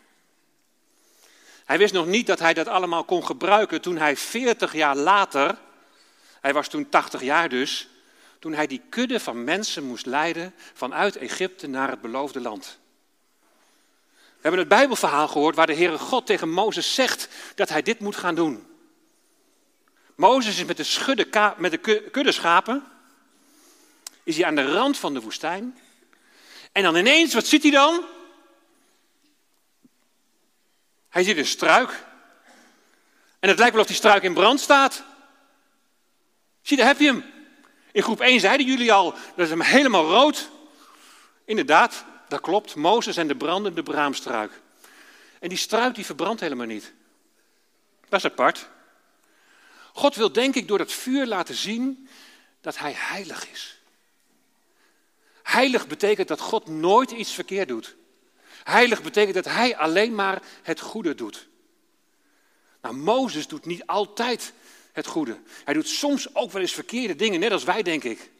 Hij 1.65 1.77
wist 1.77 1.93
nog 1.93 2.05
niet 2.05 2.27
dat 2.27 2.39
hij 2.39 2.53
dat 2.53 2.67
allemaal 2.67 3.03
kon 3.03 3.25
gebruiken 3.25 3.81
toen 3.81 3.97
hij 3.97 4.17
40 4.17 4.73
jaar 4.73 4.95
later, 4.95 5.57
hij 6.41 6.53
was 6.53 6.67
toen 6.67 6.89
80 6.89 7.21
jaar 7.21 7.49
dus, 7.49 7.87
toen 8.39 8.53
hij 8.53 8.67
die 8.67 8.81
kudde 8.89 9.19
van 9.19 9.43
mensen 9.43 9.83
moest 9.83 10.05
leiden 10.05 10.53
vanuit 10.73 11.15
Egypte 11.15 11.67
naar 11.67 11.89
het 11.89 12.01
beloofde 12.01 12.41
land. 12.41 12.81
We 14.43 14.49
hebben 14.49 14.67
het 14.67 14.77
Bijbelverhaal 14.77 15.27
gehoord 15.27 15.55
waar 15.55 15.67
de 15.67 15.75
Heere 15.75 15.97
God 15.97 16.25
tegen 16.25 16.49
Mozes 16.49 16.93
zegt 16.93 17.27
dat 17.55 17.69
hij 17.69 17.81
dit 17.81 17.99
moet 17.99 18.15
gaan 18.15 18.35
doen. 18.35 18.67
Mozes 20.15 20.57
is 20.57 20.65
met 20.65 20.77
de, 20.77 20.83
schudde, 20.83 21.53
met 21.57 21.71
de 21.71 22.09
kudde 22.11 22.31
schapen, 22.31 22.83
is 24.23 24.37
hij 24.37 24.45
aan 24.45 24.55
de 24.55 24.71
rand 24.73 24.97
van 24.97 25.13
de 25.13 25.21
woestijn. 25.21 25.79
En 26.71 26.83
dan 26.83 26.95
ineens, 26.95 27.33
wat 27.33 27.45
ziet 27.45 27.63
hij 27.63 27.71
dan? 27.71 28.03
Hij 31.09 31.23
ziet 31.23 31.37
een 31.37 31.45
struik. 31.45 32.05
En 33.39 33.49
het 33.49 33.57
lijkt 33.57 33.73
wel 33.73 33.81
of 33.81 33.87
die 33.87 33.95
struik 33.95 34.23
in 34.23 34.33
brand 34.33 34.59
staat. 34.59 35.03
Zie, 36.61 36.77
daar 36.77 36.87
heb 36.87 36.99
je 36.99 37.05
hem. 37.05 37.25
In 37.91 38.03
groep 38.03 38.19
1 38.19 38.39
zeiden 38.39 38.65
jullie 38.65 38.93
al, 38.93 39.11
dat 39.11 39.45
is 39.45 39.49
hem 39.49 39.61
helemaal 39.61 40.05
rood. 40.05 40.49
Inderdaad, 41.45 42.05
dat 42.33 42.41
klopt. 42.41 42.75
Mozes 42.75 43.17
en 43.17 43.27
de 43.27 43.35
brandende 43.35 43.83
braamstruik. 43.83 44.51
En 45.39 45.49
die 45.49 45.57
struik 45.57 45.95
die 45.95 46.05
verbrandt 46.05 46.41
helemaal 46.41 46.65
niet. 46.65 46.93
Dat 48.09 48.19
is 48.19 48.31
apart. 48.31 48.69
God 49.93 50.15
wil 50.15 50.31
denk 50.31 50.55
ik 50.55 50.67
door 50.67 50.77
dat 50.77 50.91
vuur 50.91 51.25
laten 51.25 51.55
zien 51.55 52.07
dat 52.61 52.77
hij 52.77 52.93
heilig 52.95 53.49
is. 53.51 53.79
Heilig 55.43 55.87
betekent 55.87 56.27
dat 56.27 56.39
God 56.39 56.67
nooit 56.67 57.11
iets 57.11 57.33
verkeerd 57.33 57.67
doet. 57.67 57.95
Heilig 58.63 59.01
betekent 59.01 59.35
dat 59.35 59.45
hij 59.45 59.77
alleen 59.77 60.15
maar 60.15 60.41
het 60.61 60.79
goede 60.79 61.15
doet. 61.15 61.47
Nou, 62.81 62.95
Mozes 62.95 63.47
doet 63.47 63.65
niet 63.65 63.85
altijd 63.85 64.53
het 64.91 65.07
goede. 65.07 65.39
Hij 65.63 65.73
doet 65.73 65.87
soms 65.87 66.35
ook 66.35 66.51
wel 66.51 66.61
eens 66.61 66.73
verkeerde 66.73 67.15
dingen, 67.15 67.39
net 67.39 67.51
als 67.51 67.63
wij, 67.63 67.81
denk 67.81 68.03
ik. 68.03 68.31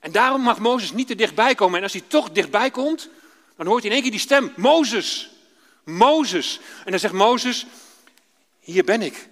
En 0.00 0.12
daarom 0.12 0.40
mag 0.40 0.58
Mozes 0.58 0.92
niet 0.92 1.06
te 1.06 1.14
dichtbij 1.14 1.54
komen. 1.54 1.76
En 1.76 1.82
als 1.82 1.92
hij 1.92 2.04
toch 2.06 2.30
dichtbij 2.30 2.70
komt, 2.70 3.08
dan 3.56 3.66
hoort 3.66 3.82
hij 3.82 3.88
in 3.88 3.92
één 3.92 4.02
keer 4.02 4.10
die 4.10 4.20
stem: 4.20 4.52
Mozes, 4.56 5.30
Mozes. 5.84 6.60
En 6.84 6.90
dan 6.90 7.00
zegt 7.00 7.14
Mozes: 7.14 7.66
Hier 8.60 8.84
ben 8.84 9.02
ik. 9.02 9.28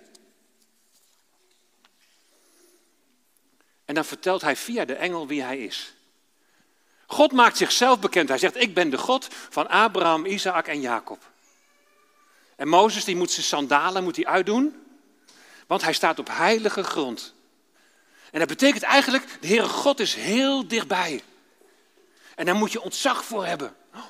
En 3.84 3.94
dan 3.94 4.04
vertelt 4.04 4.42
hij 4.42 4.56
via 4.56 4.84
de 4.84 4.94
engel 4.94 5.26
wie 5.26 5.42
hij 5.42 5.58
is. 5.58 5.92
God 7.06 7.32
maakt 7.32 7.56
zichzelf 7.56 7.98
bekend. 7.98 8.28
Hij 8.28 8.38
zegt: 8.38 8.56
Ik 8.56 8.74
ben 8.74 8.90
de 8.90 8.98
God 8.98 9.28
van 9.30 9.68
Abraham, 9.68 10.26
Isaac 10.26 10.66
en 10.66 10.80
Jacob. 10.80 11.30
En 12.56 12.68
Mozes 12.68 13.04
die 13.04 13.16
moet 13.16 13.30
zijn 13.30 13.46
sandalen 13.46 14.04
moet 14.04 14.16
hij 14.16 14.26
uitdoen, 14.26 14.86
want 15.66 15.82
hij 15.82 15.92
staat 15.92 16.18
op 16.18 16.28
heilige 16.30 16.82
grond. 16.82 17.34
En 18.30 18.38
dat 18.38 18.48
betekent 18.48 18.82
eigenlijk, 18.82 19.40
de 19.40 19.46
Heere 19.46 19.68
God 19.68 20.00
is 20.00 20.14
heel 20.14 20.68
dichtbij. 20.68 21.22
En 22.34 22.44
daar 22.44 22.54
moet 22.54 22.72
je 22.72 22.80
ontzag 22.80 23.24
voor 23.24 23.46
hebben. 23.46 23.76
Je 23.92 24.00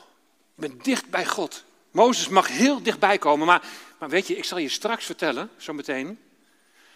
bent 0.55 0.85
dicht 0.85 1.11
bij 1.11 1.27
God. 1.27 1.65
Mozes 1.91 2.29
mag 2.29 2.49
heel 2.49 2.83
dichtbij 2.83 3.19
komen, 3.19 3.47
maar, 3.47 3.63
maar 3.99 4.09
weet 4.09 4.27
je, 4.27 4.37
ik 4.37 4.45
zal 4.45 4.59
je 4.59 4.69
straks 4.69 5.05
vertellen, 5.05 5.51
zometeen, 5.57 6.19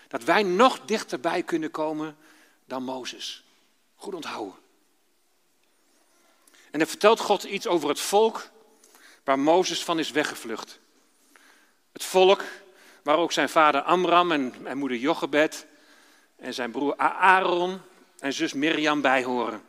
dat 0.08 0.24
wij 0.24 0.42
nog 0.42 0.80
dichterbij 0.84 1.42
kunnen 1.42 1.70
komen 1.70 2.16
dan 2.64 2.82
Mozes. 2.82 3.44
Goed 3.96 4.14
onthouden. 4.14 4.54
En 6.70 6.78
dan 6.78 6.88
vertelt 6.88 7.20
God 7.20 7.42
iets 7.42 7.66
over 7.66 7.88
het 7.88 8.00
volk 8.00 8.50
waar 9.24 9.38
Mozes 9.38 9.84
van 9.84 9.98
is 9.98 10.10
weggevlucht. 10.10 10.78
Het 11.92 12.04
volk 12.04 12.42
waar 13.02 13.16
ook 13.16 13.32
zijn 13.32 13.48
vader 13.48 13.82
Amram 13.82 14.32
en, 14.32 14.54
en 14.64 14.78
moeder 14.78 14.98
Jochebed 14.98 15.66
en 16.42 16.54
zijn 16.54 16.70
broer 16.70 16.96
Aaron 16.96 17.80
en 18.18 18.32
zus 18.32 18.52
Mirjam 18.52 19.00
bij 19.00 19.24
horen. 19.24 19.62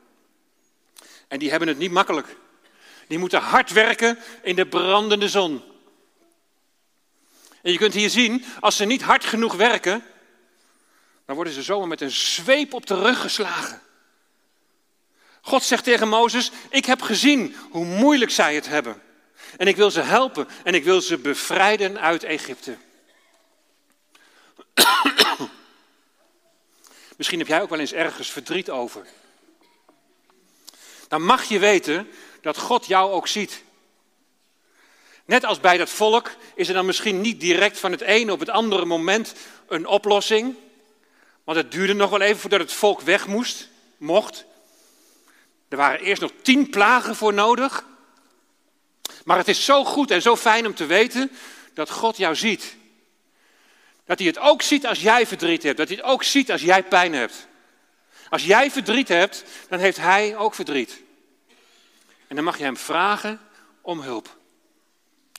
En 1.28 1.40
die 1.40 1.50
hebben 1.50 1.68
het 1.68 1.78
niet 1.78 1.92
makkelijk. 1.92 2.36
Die 3.08 3.18
moeten 3.18 3.42
hard 3.42 3.72
werken 3.72 4.20
in 4.42 4.56
de 4.56 4.66
brandende 4.66 5.30
zon. 5.30 5.64
En 7.62 7.72
je 7.72 7.78
kunt 7.78 7.94
hier 7.94 8.10
zien, 8.10 8.46
als 8.60 8.76
ze 8.76 8.86
niet 8.86 9.02
hard 9.02 9.26
genoeg 9.26 9.56
werken, 9.56 10.04
dan 11.26 11.36
worden 11.36 11.54
ze 11.54 11.62
zomaar 11.64 11.88
met 11.88 12.02
een 12.02 12.12
zweep 12.12 12.74
op 12.74 12.86
de 12.86 12.96
rug 12.96 13.22
geslagen. 13.22 13.82
God 15.42 15.64
zegt 15.64 15.84
tegen 15.84 16.08
Mozes: 16.08 16.52
Ik 16.70 16.86
heb 16.86 17.02
gezien 17.02 17.56
hoe 17.70 17.86
moeilijk 17.86 18.32
zij 18.32 18.56
het 18.56 18.68
hebben. 18.68 19.02
En 19.58 19.68
ik 19.68 19.76
wil 19.76 19.92
ze 19.92 20.02
helpen 20.02 20.48
en 20.64 20.74
ik 20.74 20.84
wil 20.84 21.02
ze 21.02 21.18
bevrijden 21.18 22.00
uit 22.00 22.24
Egypte. 22.24 22.78
Misschien 27.18 27.40
heb 27.40 27.48
jij 27.48 27.62
ook 27.62 27.70
wel 27.70 27.80
eens 27.80 27.94
ergens 27.94 28.30
verdriet 28.32 28.70
over. 28.70 29.06
Dan 31.08 31.22
mag 31.22 31.44
je 31.44 31.60
weten 31.60 32.10
dat 32.42 32.58
God 32.58 32.86
jou 32.86 33.12
ook 33.12 33.28
ziet. 33.28 33.64
Net 35.26 35.44
als 35.46 35.60
bij 35.60 35.78
dat 35.78 35.90
volk 35.90 36.32
is 36.56 36.68
er 36.68 36.74
dan 36.74 36.86
misschien 36.86 37.22
niet 37.22 37.40
direct 37.40 37.80
van 37.80 37.92
het 37.92 38.02
ene 38.02 38.32
op 38.32 38.40
het 38.40 38.50
andere 38.50 38.86
moment 38.86 39.34
een 39.68 39.88
oplossing. 39.88 40.56
Want 41.44 41.58
het 41.58 41.72
duurde 41.72 41.94
nog 41.94 42.10
wel 42.10 42.22
even 42.22 42.40
voordat 42.40 42.60
het 42.60 42.74
volk 42.74 43.02
weg 43.02 43.28
moest, 43.28 43.70
mocht. 43.98 44.46
Er 45.70 45.78
waren 45.78 46.00
eerst 46.00 46.22
nog 46.22 46.32
tien 46.42 46.70
plagen 46.70 47.16
voor 47.16 47.34
nodig. 47.34 47.86
Maar 49.26 49.38
het 49.38 49.48
is 49.48 49.66
zo 49.66 49.84
goed 49.84 50.12
en 50.12 50.22
zo 50.22 50.36
fijn 50.36 50.66
om 50.66 50.76
te 50.76 50.86
weten 50.86 51.32
dat 51.74 51.90
God 51.90 52.18
jou 52.18 52.36
ziet. 52.36 52.76
Dat 54.06 54.20
hij 54.20 54.28
het 54.28 54.40
ook 54.40 54.62
ziet 54.62 54.88
als 54.88 55.02
jij 55.02 55.28
verdriet 55.28 55.64
hebt. 55.64 55.78
Dat 55.78 55.88
hij 55.88 55.98
het 55.98 56.06
ook 56.06 56.24
ziet 56.24 56.52
als 56.52 56.62
jij 56.62 56.84
pijn 56.84 57.14
hebt. 57.14 57.48
Als 58.30 58.46
jij 58.46 58.72
verdriet 58.72 59.08
hebt, 59.08 59.44
dan 59.70 59.80
heeft 59.80 59.98
hij 59.98 60.38
ook 60.38 60.56
verdriet. 60.56 61.02
En 62.28 62.36
dan 62.36 62.44
mag 62.44 62.58
je 62.58 62.64
hem 62.64 62.78
vragen 62.78 63.40
om 63.82 64.02
hulp. 64.02 64.38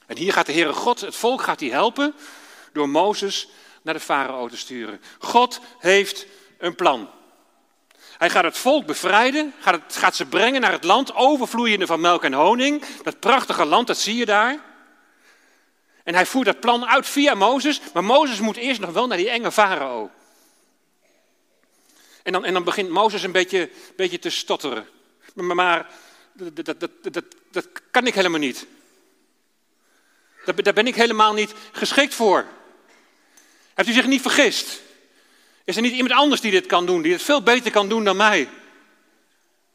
En 0.07 0.17
hier 0.17 0.33
gaat 0.33 0.47
de 0.47 0.53
Heere 0.53 0.73
God, 0.73 1.01
het 1.01 1.17
volk 1.17 1.43
gaat 1.43 1.61
hij 1.61 1.69
helpen 1.69 2.15
door 2.73 2.89
Mozes 2.89 3.49
naar 3.83 3.95
de 3.95 4.01
farao 4.01 4.49
te 4.49 4.57
sturen. 4.57 5.01
God 5.19 5.61
heeft 5.79 6.27
een 6.59 6.75
plan. 6.75 7.11
Hij 8.19 8.31
gaat 8.31 8.45
het 8.45 8.59
volk 8.59 8.87
bevrijden, 8.87 9.55
gaat, 9.61 9.75
het, 9.75 9.97
gaat 9.97 10.17
ze 10.17 10.27
brengen 10.27 10.61
naar 10.61 10.73
het 10.73 10.85
land 10.85 11.15
overvloeiende 11.15 11.87
van 11.87 12.01
melk 12.01 12.25
en 12.25 12.33
honing. 12.33 12.85
Dat 13.03 13.21
prachtige 13.21 13.65
land, 13.65 13.87
dat 13.87 13.99
zie 13.99 14.17
je 14.17 14.27
daar. 14.27 14.74
En 16.05 16.15
hij 16.15 16.27
voert 16.27 16.47
dat 16.47 16.61
plan 16.61 16.87
uit 16.87 17.07
via 17.07 17.35
Mozes, 17.35 17.81
maar 17.93 18.05
Mozes 18.05 18.41
moet 18.41 18.57
eerst 18.57 18.81
nog 18.81 18.91
wel 18.91 19.07
naar 19.07 19.17
die 19.17 19.31
enge 19.31 19.53
farao. 19.53 20.11
En 22.23 22.33
dan, 22.33 22.45
en 22.45 22.53
dan 22.53 22.65
begint 22.65 22.91
Mozes 22.91 23.23
een 23.23 23.33
beetje, 23.33 23.71
beetje 23.97 24.19
te 24.19 24.31
stotteren. 24.31 24.89
Maar, 25.35 25.57
maar 25.57 25.91
dat, 26.33 26.65
dat, 26.65 26.81
dat, 27.03 27.25
dat, 27.51 27.69
kan 27.91 28.07
ik 28.07 28.15
helemaal 28.15 28.39
niet. 28.39 28.67
Daar, 30.45 30.63
daar 30.63 30.73
ben 30.73 30.87
ik 30.87 30.95
helemaal 30.95 31.33
niet 31.33 31.55
geschikt 31.73 32.15
voor. 32.15 32.47
Heeft 33.75 33.89
u 33.89 33.93
zich 33.93 34.07
niet 34.07 34.21
vergist? 34.21 34.83
Is 35.65 35.77
er 35.77 35.83
niet 35.83 35.93
iemand 35.93 36.15
anders 36.15 36.41
die 36.41 36.51
dit 36.51 36.67
kan 36.67 36.87
doen, 36.87 37.03
die 37.03 37.13
het 37.13 37.23
veel 37.23 37.43
beter 37.43 37.71
kan 37.71 37.89
doen 37.89 38.05
dan 38.05 38.17
mij? 38.17 38.49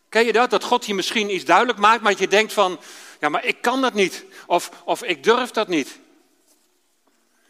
Ken 0.09 0.25
je 0.25 0.33
dat? 0.33 0.49
Dat 0.49 0.63
God 0.63 0.85
je 0.85 0.93
misschien 0.93 1.33
iets 1.33 1.45
duidelijk 1.45 1.79
maakt, 1.79 2.01
maar 2.01 2.11
dat 2.11 2.21
je 2.21 2.27
denkt 2.27 2.53
van, 2.53 2.79
ja, 3.19 3.29
maar 3.29 3.45
ik 3.45 3.61
kan 3.61 3.81
dat 3.81 3.93
niet. 3.93 4.25
Of, 4.45 4.71
of 4.83 5.03
ik 5.03 5.23
durf 5.23 5.51
dat 5.51 5.67
niet. 5.67 5.99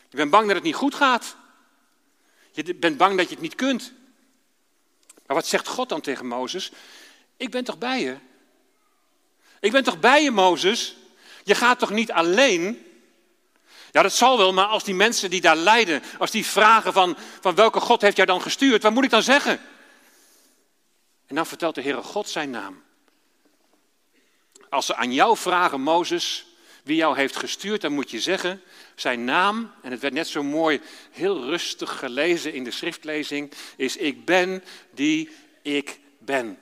Je 0.10 0.18
bent 0.18 0.32
bang 0.32 0.46
dat 0.46 0.56
het 0.56 0.64
niet 0.64 0.76
goed 0.76 0.96
gaat. 0.96 1.36
Je 2.52 2.76
bent 2.76 2.98
bang 2.98 3.18
dat 3.18 3.28
je 3.28 3.34
het 3.34 3.44
niet 3.44 3.56
kunt. 3.56 3.94
Maar 5.26 5.36
wat 5.36 5.48
zegt 5.48 5.68
God 5.68 5.90
dan 5.90 6.02
tegen 6.02 6.28
Mozes? 6.28 6.72
Ik 7.38 7.52
ben 7.52 7.64
toch 7.64 7.78
bij 7.78 8.02
je? 8.02 8.18
Ik 9.60 9.72
ben 9.72 9.84
toch 9.84 10.00
bij 10.00 10.24
je, 10.24 10.32
Mozes? 10.32 10.96
Je 11.44 11.56
gaat 11.56 11.80
toch 11.80 11.90
niet 11.90 12.12
alleen? 12.12 12.86
Ja, 13.92 14.02
dat 14.02 14.14
zal 14.14 14.38
wel, 14.38 14.54
maar 14.54 14.66
als 14.66 14.84
die 14.84 14.94
mensen 14.94 15.30
die 15.30 15.42
daar 15.42 15.56
lijden, 15.56 16.04
als 16.18 16.32
die 16.32 16.46
vragen 16.46 16.94
van, 16.94 17.18
van 17.42 17.56
welke 17.56 17.80
God 17.80 18.02
heeft 18.02 18.16
jou 18.16 18.28
dan 18.28 18.42
gestuurd, 18.42 18.84
wat 18.84 18.94
moet 18.94 19.04
ik 19.04 19.10
dan 19.10 19.24
zeggen? 19.24 19.62
En 21.28 21.36
dan 21.36 21.46
vertelt 21.46 21.76
de 21.76 21.82
Heere 21.82 22.02
God 22.02 22.30
zijn 22.30 22.50
naam. 22.50 22.84
Als 24.70 24.86
ze 24.86 24.96
aan 24.96 25.14
jou 25.14 25.38
vragen, 25.38 25.82
Mozes, 25.82 26.46
wie 26.90 26.98
jou 26.98 27.16
heeft 27.16 27.36
gestuurd, 27.36 27.82
dan 27.82 27.94
moet 27.94 28.12
je 28.12 28.20
zeggen, 28.20 28.62
zijn 28.96 29.24
naam, 29.24 29.72
en 29.82 29.92
het 29.92 30.00
werd 30.00 30.14
net 30.14 30.28
zo 30.28 30.44
mooi, 30.44 30.82
heel 31.12 31.44
rustig 31.44 32.00
gelezen 32.00 32.54
in 32.54 32.64
de 32.64 32.72
schriftlezing, 32.72 33.52
is 33.76 33.98
ik 33.98 34.26
ben 34.26 34.64
die 34.92 35.30
ik 35.62 36.00
ben. 36.18 36.46
Nou, 36.46 36.58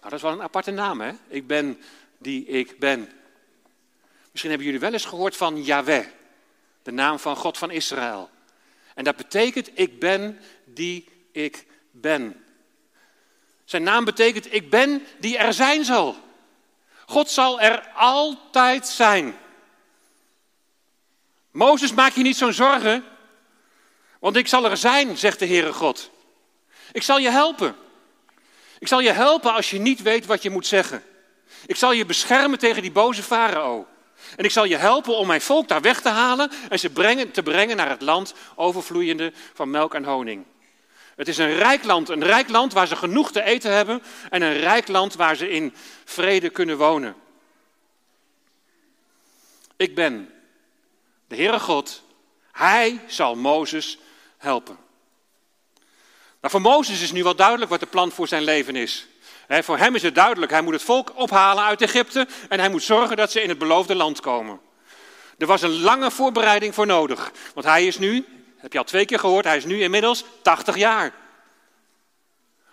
dat 0.00 0.12
is 0.12 0.22
wel 0.22 0.32
een 0.32 0.42
aparte 0.42 0.70
naam, 0.70 1.00
hè? 1.00 1.12
Ik 1.28 1.46
ben 1.46 1.80
die 2.18 2.46
ik 2.46 2.78
ben. 2.78 3.12
Misschien 4.30 4.50
hebben 4.50 4.66
jullie 4.66 4.80
wel 4.80 4.92
eens 4.92 5.04
gehoord 5.04 5.36
van 5.36 5.64
Yahweh, 5.64 6.06
de 6.82 6.92
naam 6.92 7.18
van 7.18 7.36
God 7.36 7.58
van 7.58 7.70
Israël. 7.70 8.30
En 8.94 9.04
dat 9.04 9.16
betekent, 9.16 9.70
ik 9.78 9.98
ben 10.00 10.40
die 10.64 11.08
ik 11.32 11.66
ben. 11.90 12.44
Zijn 13.64 13.82
naam 13.82 14.04
betekent, 14.04 14.52
ik 14.54 14.70
ben 14.70 15.02
die 15.18 15.38
er 15.38 15.52
zijn 15.52 15.84
zal. 15.84 16.23
God 17.06 17.30
zal 17.30 17.60
er 17.60 17.88
altijd 17.94 18.86
zijn. 18.86 19.36
Mozes, 21.50 21.92
maak 21.92 22.12
je 22.12 22.22
niet 22.22 22.36
zo'n 22.36 22.52
zorgen, 22.52 23.04
want 24.20 24.36
ik 24.36 24.48
zal 24.48 24.70
er 24.70 24.76
zijn, 24.76 25.18
zegt 25.18 25.38
de 25.38 25.46
Heere 25.46 25.72
God. 25.72 26.10
Ik 26.92 27.02
zal 27.02 27.18
je 27.18 27.30
helpen. 27.30 27.76
Ik 28.78 28.88
zal 28.88 29.00
je 29.00 29.12
helpen 29.12 29.52
als 29.52 29.70
je 29.70 29.78
niet 29.78 30.02
weet 30.02 30.26
wat 30.26 30.42
je 30.42 30.50
moet 30.50 30.66
zeggen. 30.66 31.02
Ik 31.66 31.76
zal 31.76 31.92
je 31.92 32.06
beschermen 32.06 32.58
tegen 32.58 32.82
die 32.82 32.92
boze 32.92 33.22
farao. 33.22 33.86
En 34.36 34.44
ik 34.44 34.50
zal 34.50 34.64
je 34.64 34.76
helpen 34.76 35.16
om 35.16 35.26
mijn 35.26 35.40
volk 35.40 35.68
daar 35.68 35.80
weg 35.80 36.00
te 36.00 36.08
halen 36.08 36.50
en 36.68 36.78
ze 36.78 36.90
brengen, 36.90 37.30
te 37.30 37.42
brengen 37.42 37.76
naar 37.76 37.88
het 37.88 38.02
land 38.02 38.34
overvloeiende 38.54 39.32
van 39.54 39.70
melk 39.70 39.94
en 39.94 40.04
honing. 40.04 40.44
Het 41.16 41.28
is 41.28 41.38
een 41.38 41.54
rijk 41.54 41.84
land, 41.84 42.08
een 42.08 42.24
rijk 42.24 42.48
land 42.48 42.72
waar 42.72 42.86
ze 42.86 42.96
genoeg 42.96 43.32
te 43.32 43.42
eten 43.42 43.72
hebben 43.72 44.02
en 44.30 44.42
een 44.42 44.58
rijk 44.58 44.88
land 44.88 45.14
waar 45.14 45.36
ze 45.36 45.50
in 45.50 45.74
vrede 46.04 46.50
kunnen 46.50 46.76
wonen. 46.76 47.14
Ik 49.76 49.94
ben 49.94 50.32
de 51.28 51.36
Heere 51.36 51.60
God, 51.60 52.02
Hij 52.52 53.00
zal 53.06 53.34
Mozes 53.34 53.98
helpen. 54.38 54.78
Nou, 56.40 56.50
voor 56.56 56.72
Mozes 56.72 57.02
is 57.02 57.12
nu 57.12 57.22
wel 57.22 57.36
duidelijk 57.36 57.70
wat 57.70 57.80
de 57.80 57.86
plan 57.86 58.10
voor 58.10 58.28
zijn 58.28 58.42
leven 58.42 58.76
is. 58.76 59.06
voor 59.48 59.78
hem 59.78 59.94
is 59.94 60.02
het 60.02 60.14
duidelijk, 60.14 60.52
hij 60.52 60.62
moet 60.62 60.72
het 60.72 60.82
volk 60.82 61.12
ophalen 61.16 61.64
uit 61.64 61.82
Egypte 61.82 62.26
en 62.48 62.58
hij 62.58 62.68
moet 62.68 62.82
zorgen 62.82 63.16
dat 63.16 63.32
ze 63.32 63.42
in 63.42 63.48
het 63.48 63.58
beloofde 63.58 63.94
land 63.94 64.20
komen. 64.20 64.60
Er 65.38 65.46
was 65.46 65.62
een 65.62 65.80
lange 65.80 66.10
voorbereiding 66.10 66.74
voor 66.74 66.86
nodig, 66.86 67.32
want 67.54 67.66
hij 67.66 67.86
is 67.86 67.98
nu, 67.98 68.26
heb 68.64 68.72
je 68.72 68.78
al 68.78 68.84
twee 68.84 69.04
keer 69.04 69.18
gehoord, 69.18 69.44
hij 69.44 69.56
is 69.56 69.64
nu 69.64 69.82
inmiddels 69.82 70.24
80 70.42 70.76
jaar. 70.76 71.12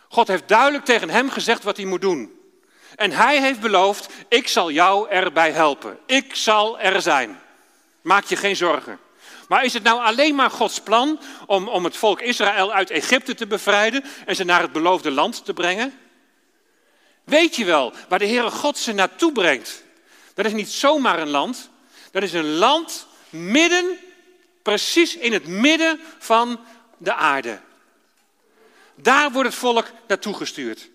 God 0.09 0.27
heeft 0.27 0.47
duidelijk 0.47 0.85
tegen 0.85 1.09
hem 1.09 1.29
gezegd 1.29 1.63
wat 1.63 1.77
hij 1.77 1.85
moet 1.85 2.01
doen. 2.01 2.39
En 2.95 3.11
hij 3.11 3.41
heeft 3.41 3.59
beloofd, 3.59 4.09
ik 4.27 4.47
zal 4.47 4.71
jou 4.71 5.09
erbij 5.09 5.51
helpen. 5.51 5.99
Ik 6.05 6.35
zal 6.35 6.79
er 6.79 7.01
zijn. 7.01 7.39
Maak 8.01 8.25
je 8.25 8.35
geen 8.35 8.55
zorgen. 8.55 8.99
Maar 9.47 9.63
is 9.63 9.73
het 9.73 9.83
nou 9.83 10.03
alleen 10.03 10.35
maar 10.35 10.49
Gods 10.49 10.81
plan 10.81 11.19
om, 11.45 11.67
om 11.67 11.83
het 11.83 11.97
volk 11.97 12.21
Israël 12.21 12.73
uit 12.73 12.89
Egypte 12.89 13.35
te 13.35 13.47
bevrijden 13.47 14.03
en 14.25 14.35
ze 14.35 14.43
naar 14.43 14.61
het 14.61 14.71
beloofde 14.71 15.11
land 15.11 15.45
te 15.45 15.53
brengen? 15.53 15.99
Weet 17.23 17.55
je 17.55 17.65
wel 17.65 17.93
waar 18.09 18.19
de 18.19 18.27
Heere 18.27 18.51
God 18.51 18.77
ze 18.77 18.91
naartoe 18.91 19.31
brengt? 19.31 19.83
Dat 20.33 20.45
is 20.45 20.53
niet 20.53 20.71
zomaar 20.71 21.19
een 21.19 21.29
land. 21.29 21.69
Dat 22.11 22.23
is 22.23 22.33
een 22.33 22.55
land 22.55 23.07
midden, 23.29 23.97
precies 24.61 25.15
in 25.15 25.33
het 25.33 25.47
midden 25.47 25.99
van 26.19 26.59
de 26.97 27.13
aarde. 27.13 27.59
Daar 28.95 29.31
wordt 29.31 29.49
het 29.49 29.57
volk 29.57 29.91
naartoe 30.07 30.33
gestuurd. 30.33 30.89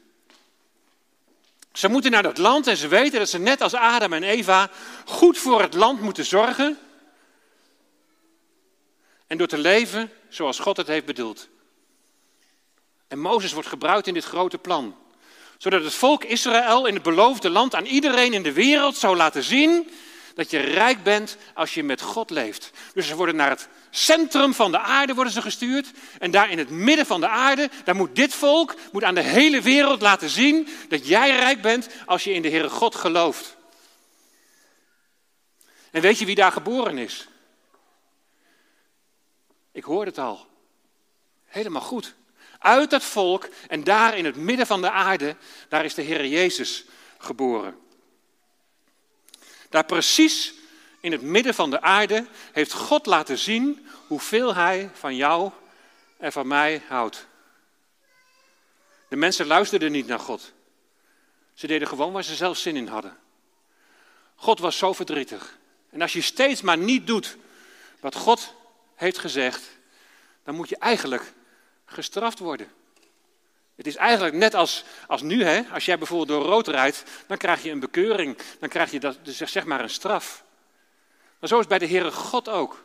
Ze 1.73 1.89
moeten 1.89 2.11
naar 2.11 2.23
dat 2.23 2.39
land 2.39 2.67
en 2.67 2.77
ze 2.77 2.89
weten 2.89 3.19
dat 3.19 3.29
ze 3.29 3.39
net 3.39 3.61
als 3.61 3.75
Adam 3.75 4.13
en 4.13 4.23
Eva 4.23 4.71
goed 5.05 5.39
voor 5.39 5.61
het 5.63 5.75
land 5.75 6.01
moeten 6.01 6.25
zorgen. 6.25 6.79
En 9.27 9.39
door 9.39 9.47
te 9.47 9.59
leven 9.59 10.13
zoals 10.29 10.59
God 10.59 10.77
het 10.77 10.87
heeft 10.87 11.05
bedoeld. 11.05 11.49
En 13.09 13.19
Mozes 13.19 13.53
wordt 13.53 13.69
gebruikt 13.69 14.07
in 14.07 14.15
dit 14.15 14.25
grote 14.25 14.59
plan. 14.59 14.97
Zodat 15.59 15.85
het 15.85 15.95
volk 15.95 16.25
Israël 16.25 16.87
in 16.87 16.95
het 16.95 17.03
beloofde 17.03 17.51
land 17.51 17.75
aan 17.75 17.85
iedereen 17.85 18.33
in 18.33 18.43
de 18.43 18.53
wereld 18.53 18.97
zou 18.97 19.17
laten 19.17 19.43
zien 19.43 19.91
dat 20.37 20.51
je 20.51 20.59
rijk 20.59 21.03
bent 21.03 21.37
als 21.55 21.75
je 21.75 21.83
met 21.83 22.01
God 22.01 22.31
leeft. 22.31 22.71
Dus 22.95 23.07
ze 23.07 23.17
worden 23.17 23.37
naar 23.37 23.51
het 23.51 23.69
centrum 23.91 24.55
van 24.55 24.71
de 24.71 24.79
aarde 24.79 25.15
worden 25.15 25.33
ze 25.33 25.43
gestuurd. 25.43 25.91
En 26.19 26.31
daar 26.31 26.51
in 26.51 26.59
het 26.59 26.71
midden 26.71 27.07
van 27.07 27.21
de 27.21 27.29
aarde, 27.29 27.71
daar 27.85 27.97
moet 27.97 28.17
dit 28.17 28.35
volk 28.35 28.75
moet 28.93 29.05
aan 29.05 29.15
de 29.15 29.23
hele 29.23 29.61
wereld 29.61 30.01
laten 30.01 30.29
zien 30.29 30.69
dat 30.89 31.07
jij 31.07 31.31
rijk 31.31 31.63
bent 31.63 31.89
als 32.07 32.25
je 32.25 32.33
in 32.33 32.43
de 32.43 32.51
Heere 32.51 32.69
God 32.69 32.95
gelooft. 32.95 33.57
En 35.91 36.01
weet 36.01 36.19
je 36.19 36.27
wie 36.27 36.35
daar 36.35 36.53
geboren 36.53 36.99
is? 36.99 37.29
Ik 39.73 39.85
hoor 39.85 40.05
het 40.05 40.19
al. 40.19 40.47
Helemaal 41.45 41.83
goed. 41.83 42.15
Uit 42.59 42.91
dat 42.91 43.05
volk 43.05 43.49
en 43.69 43.85
daar 43.85 44.17
in 44.17 44.25
het 44.25 44.37
midden 44.37 44.67
van 44.67 44.81
de 44.81 44.91
aarde, 44.91 45.37
daar 45.69 45.85
is 45.85 45.95
de 45.95 46.03
Heer 46.03 46.27
Jezus 46.27 46.85
geboren. 47.19 47.86
Daar 49.69 49.85
precies 49.85 50.55
in 51.01 51.13
het 51.13 51.23
midden 51.23 51.55
van 51.55 51.71
de 51.71 51.81
aarde 51.81 52.27
heeft 52.53 52.73
God 52.73 53.07
laten 53.07 53.39
zien 53.39 53.87
hoeveel 54.07 54.55
Hij 54.55 54.91
van 54.93 55.17
jou 55.17 55.51
en 56.17 56.33
van 56.33 56.47
mij 56.47 56.83
houdt. 56.89 57.27
De 59.09 59.17
mensen 59.17 59.47
luisterden 59.47 59.93
niet 59.93 60.07
naar 60.07 60.21
God. 60.21 60.53
Ze 61.55 61.67
deden 61.67 61.89
gewoon 61.89 62.13
waar 62.13 62.25
ze 62.25 62.35
zelf 62.35 62.59
zin 62.59 62.77
in 62.77 62.87
hadden. 62.87 63.17
God 64.35 64.59
was 64.59 64.79
zo 64.79 64.93
verdrietig. 64.93 65.59
En 65.91 66.03
als 66.03 66.13
je 66.13 66.21
steeds 66.21 66.63
maar 66.63 66.79
niet 66.79 67.07
doet 67.07 67.37
wat 68.01 68.15
God 68.15 68.55
heeft 68.95 69.19
gezegd, 69.19 69.63
dan 70.45 70.55
moet 70.55 70.69
je 70.69 70.77
eigenlijk 70.79 71.33
gestraft 71.85 72.39
worden. 72.39 72.73
Het 73.77 73.87
is 73.87 73.97
eigenlijk 73.97 74.35
net 74.35 74.55
als, 74.55 74.85
als 75.07 75.23
nu, 75.23 75.45
hè? 75.45 75.63
als 75.73 75.85
jij 75.85 75.99
bijvoorbeeld 75.99 76.29
door 76.29 76.51
rood 76.51 76.69
rijdt, 76.69 77.03
dan 77.27 77.37
krijg 77.37 77.63
je 77.63 77.71
een 77.71 77.81
bekeuring, 77.81 78.39
dan 78.61 78.69
krijg 78.69 78.91
je 78.91 79.01
dat, 79.01 79.19
dus 79.23 79.37
zeg 79.37 79.65
maar 79.65 79.81
een 79.81 79.91
straf. 79.91 80.45
Maar 81.39 81.49
zo 81.49 81.59
is 81.59 81.67
bij 81.67 81.79
de 81.79 81.89
Heere 81.89 82.13
God 82.13 82.49
ook. 82.49 82.85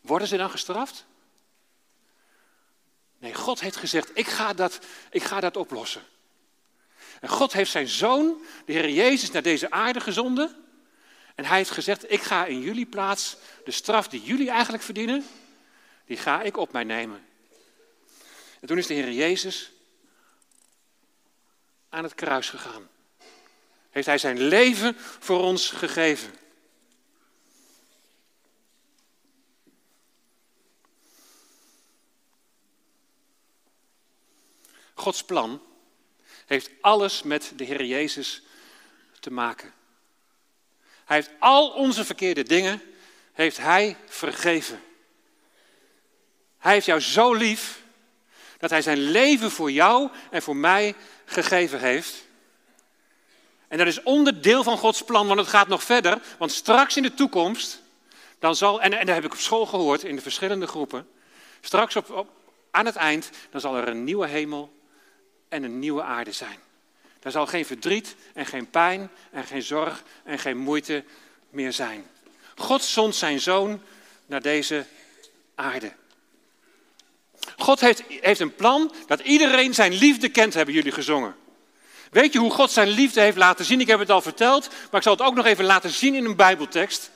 Worden 0.00 0.28
ze 0.28 0.36
dan 0.36 0.50
gestraft? 0.50 1.06
Nee, 3.18 3.34
God 3.34 3.60
heeft 3.60 3.76
gezegd, 3.76 4.10
ik 4.14 4.26
ga 4.26 4.52
dat, 4.52 4.78
ik 5.10 5.22
ga 5.22 5.40
dat 5.40 5.56
oplossen. 5.56 6.02
En 7.20 7.28
God 7.28 7.52
heeft 7.52 7.70
zijn 7.70 7.88
zoon, 7.88 8.42
de 8.64 8.72
Heer 8.72 8.88
Jezus, 8.88 9.30
naar 9.30 9.42
deze 9.42 9.70
aarde 9.70 10.00
gezonden. 10.00 10.56
En 11.34 11.44
hij 11.44 11.56
heeft 11.56 11.70
gezegd, 11.70 12.10
ik 12.12 12.22
ga 12.22 12.44
in 12.44 12.60
jullie 12.60 12.86
plaats 12.86 13.36
de 13.64 13.70
straf 13.70 14.08
die 14.08 14.22
jullie 14.22 14.50
eigenlijk 14.50 14.82
verdienen, 14.82 15.26
die 16.06 16.16
ga 16.16 16.42
ik 16.42 16.56
op 16.56 16.72
mij 16.72 16.84
nemen. 16.84 17.24
En 18.64 18.70
toen 18.70 18.78
is 18.78 18.86
de 18.86 18.94
Heer 18.94 19.12
Jezus 19.12 19.72
aan 21.88 22.02
het 22.02 22.14
kruis 22.14 22.48
gegaan. 22.48 22.88
Heeft 23.90 24.06
hij 24.06 24.18
zijn 24.18 24.40
leven 24.40 24.96
voor 24.98 25.40
ons 25.40 25.70
gegeven. 25.70 26.34
Gods 34.94 35.24
plan 35.24 35.62
heeft 36.46 36.70
alles 36.80 37.22
met 37.22 37.52
de 37.56 37.64
Heer 37.64 37.84
Jezus 37.84 38.42
te 39.20 39.30
maken. 39.30 39.74
Hij 41.04 41.16
heeft 41.16 41.30
al 41.38 41.70
onze 41.70 42.04
verkeerde 42.04 42.42
dingen, 42.42 42.82
heeft 43.32 43.56
Hij 43.56 43.96
vergeven. 44.06 44.82
Hij 46.58 46.72
heeft 46.72 46.86
jou 46.86 47.00
zo 47.00 47.34
lief 47.34 47.82
dat 48.64 48.72
Hij 48.72 48.94
zijn 48.94 49.10
leven 49.10 49.50
voor 49.50 49.70
jou 49.70 50.10
en 50.30 50.42
voor 50.42 50.56
mij 50.56 50.94
gegeven 51.24 51.80
heeft. 51.80 52.26
En 53.68 53.78
dat 53.78 53.86
is 53.86 54.02
onderdeel 54.02 54.62
van 54.62 54.78
Gods 54.78 55.02
plan, 55.02 55.26
want 55.26 55.38
het 55.40 55.48
gaat 55.48 55.68
nog 55.68 55.82
verder. 55.82 56.20
Want 56.38 56.52
straks 56.52 56.96
in 56.96 57.02
de 57.02 57.14
toekomst, 57.14 57.82
dan 58.38 58.56
zal, 58.56 58.82
en, 58.82 58.92
en 58.92 59.06
dat 59.06 59.14
heb 59.14 59.24
ik 59.24 59.32
op 59.32 59.38
school 59.38 59.66
gehoord 59.66 60.04
in 60.04 60.16
de 60.16 60.22
verschillende 60.22 60.66
groepen. 60.66 61.08
Straks 61.60 61.96
op, 61.96 62.10
op, 62.10 62.28
aan 62.70 62.86
het 62.86 62.96
eind, 62.96 63.30
dan 63.50 63.60
zal 63.60 63.76
er 63.76 63.88
een 63.88 64.04
nieuwe 64.04 64.26
hemel 64.26 64.72
en 65.48 65.62
een 65.62 65.78
nieuwe 65.78 66.02
aarde 66.02 66.32
zijn. 66.32 66.58
Er 67.22 67.30
zal 67.30 67.46
geen 67.46 67.66
verdriet 67.66 68.16
en 68.34 68.46
geen 68.46 68.70
pijn 68.70 69.10
en 69.30 69.44
geen 69.44 69.62
zorg 69.62 70.02
en 70.22 70.38
geen 70.38 70.56
moeite 70.56 71.04
meer 71.50 71.72
zijn. 71.72 72.06
God 72.56 72.82
zond 72.82 73.14
zijn 73.14 73.40
zoon 73.40 73.82
naar 74.26 74.42
deze 74.42 74.86
aarde. 75.54 75.92
God 77.56 77.80
heeft, 77.80 78.02
heeft 78.08 78.40
een 78.40 78.54
plan 78.54 78.92
dat 79.06 79.20
iedereen 79.20 79.74
zijn 79.74 79.92
liefde 79.92 80.28
kent, 80.28 80.54
hebben 80.54 80.74
jullie 80.74 80.92
gezongen. 80.92 81.34
Weet 82.10 82.32
je 82.32 82.38
hoe 82.38 82.50
God 82.50 82.70
zijn 82.70 82.88
liefde 82.88 83.20
heeft 83.20 83.36
laten 83.36 83.64
zien? 83.64 83.80
Ik 83.80 83.86
heb 83.86 83.98
het 83.98 84.10
al 84.10 84.22
verteld, 84.22 84.68
maar 84.68 85.00
ik 85.00 85.02
zal 85.02 85.12
het 85.12 85.22
ook 85.22 85.34
nog 85.34 85.46
even 85.46 85.64
laten 85.64 85.90
zien 85.90 86.14
in 86.14 86.24
een 86.24 86.36
Bijbeltekst. 86.36 87.10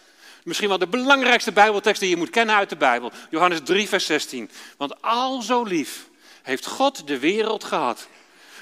Misschien 0.45 0.69
wel 0.69 0.79
de 0.79 0.87
belangrijkste 0.87 1.53
Bijbeltekst 1.53 2.01
die 2.01 2.11
je 2.11 2.17
moet 2.17 2.31
kennen 2.31 2.55
uit 2.55 2.69
de 2.69 2.77
Bijbel. 2.77 3.13
Johannes 3.31 3.61
3, 3.65 3.89
vers 3.89 4.07
16. 4.07 4.51
Want 4.77 5.03
al 5.03 5.43
zo 5.43 5.63
lief 5.63 6.09
heeft 6.43 6.67
God 6.67 7.07
de 7.07 7.19
wereld 7.19 7.65
gehad 7.65 8.09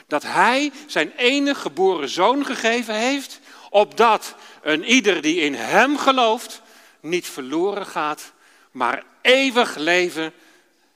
dat 0.06 0.22
hij 0.22 0.72
zijn 0.86 1.12
enige 1.16 1.60
geboren 1.60 2.08
zoon 2.08 2.44
gegeven 2.44 2.94
heeft, 2.94 3.40
opdat 3.70 4.34
een 4.62 4.84
ieder 4.84 5.22
die 5.22 5.40
in 5.40 5.54
hem 5.54 5.98
gelooft 5.98 6.62
niet 7.00 7.26
verloren 7.26 7.86
gaat, 7.86 8.32
maar 8.70 9.04
eeuwig 9.22 9.76
leven 9.76 10.32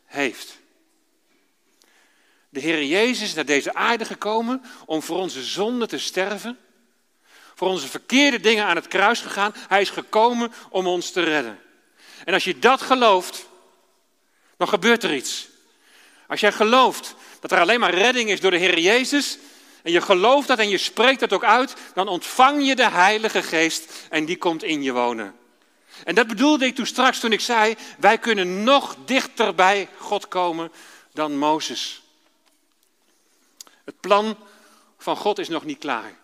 heeft. 0.06 0.59
De 2.52 2.60
Heer 2.60 2.84
Jezus 2.84 3.28
is 3.28 3.34
naar 3.34 3.44
deze 3.44 3.74
aarde 3.74 4.04
gekomen 4.04 4.62
om 4.86 5.02
voor 5.02 5.16
onze 5.16 5.42
zonden 5.42 5.88
te 5.88 5.98
sterven, 5.98 6.58
voor 7.54 7.68
onze 7.68 7.88
verkeerde 7.88 8.40
dingen 8.40 8.64
aan 8.64 8.76
het 8.76 8.88
kruis 8.88 9.20
gegaan. 9.20 9.54
Hij 9.68 9.80
is 9.80 9.90
gekomen 9.90 10.52
om 10.70 10.86
ons 10.86 11.10
te 11.10 11.20
redden. 11.20 11.58
En 12.24 12.34
als 12.34 12.44
je 12.44 12.58
dat 12.58 12.82
gelooft, 12.82 13.46
dan 14.56 14.68
gebeurt 14.68 15.02
er 15.02 15.14
iets. 15.14 15.48
Als 16.26 16.40
jij 16.40 16.52
gelooft 16.52 17.14
dat 17.40 17.52
er 17.52 17.60
alleen 17.60 17.80
maar 17.80 17.94
redding 17.94 18.30
is 18.30 18.40
door 18.40 18.50
de 18.50 18.56
Heer 18.56 18.78
Jezus, 18.78 19.38
en 19.82 19.92
je 19.92 20.00
gelooft 20.00 20.48
dat 20.48 20.58
en 20.58 20.68
je 20.68 20.78
spreekt 20.78 21.20
dat 21.20 21.32
ook 21.32 21.44
uit, 21.44 21.74
dan 21.94 22.08
ontvang 22.08 22.66
je 22.66 22.76
de 22.76 22.90
Heilige 22.90 23.42
Geest 23.42 23.92
en 24.08 24.24
die 24.24 24.36
komt 24.36 24.62
in 24.62 24.82
je 24.82 24.92
wonen. 24.92 25.34
En 26.04 26.14
dat 26.14 26.26
bedoelde 26.26 26.66
ik 26.66 26.74
toen 26.74 26.86
straks 26.86 27.20
toen 27.20 27.32
ik 27.32 27.40
zei, 27.40 27.76
wij 27.98 28.18
kunnen 28.18 28.64
nog 28.64 28.96
dichter 29.04 29.54
bij 29.54 29.88
God 29.98 30.28
komen 30.28 30.72
dan 31.12 31.38
Mozes. 31.38 32.02
Het 33.90 34.00
plan 34.00 34.36
van 34.98 35.16
God 35.16 35.38
is 35.38 35.48
nog 35.48 35.64
niet 35.64 35.78
klaar. 35.78 36.18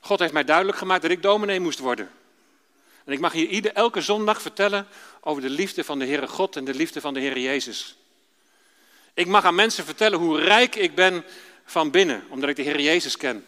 God 0.00 0.18
heeft 0.18 0.32
mij 0.32 0.44
duidelijk 0.44 0.78
gemaakt 0.78 1.02
dat 1.02 1.10
ik 1.10 1.22
dominee 1.22 1.60
moest 1.60 1.78
worden. 1.78 2.10
En 3.04 3.12
ik 3.12 3.20
mag 3.20 3.32
hier 3.32 3.46
ieder, 3.46 3.72
elke 3.72 4.00
zondag 4.00 4.42
vertellen 4.42 4.86
over 5.20 5.42
de 5.42 5.50
liefde 5.50 5.84
van 5.84 5.98
de 5.98 6.06
Heere 6.06 6.28
God 6.28 6.56
en 6.56 6.64
de 6.64 6.74
liefde 6.74 7.00
van 7.00 7.14
de 7.14 7.20
Heere 7.20 7.40
Jezus. 7.42 7.96
Ik 9.14 9.26
mag 9.26 9.44
aan 9.44 9.54
mensen 9.54 9.84
vertellen 9.84 10.18
hoe 10.18 10.40
rijk 10.40 10.74
ik 10.74 10.94
ben 10.94 11.24
van 11.64 11.90
binnen, 11.90 12.24
omdat 12.28 12.48
ik 12.48 12.56
de 12.56 12.62
Heer 12.62 12.80
Jezus 12.80 13.16
ken. 13.16 13.46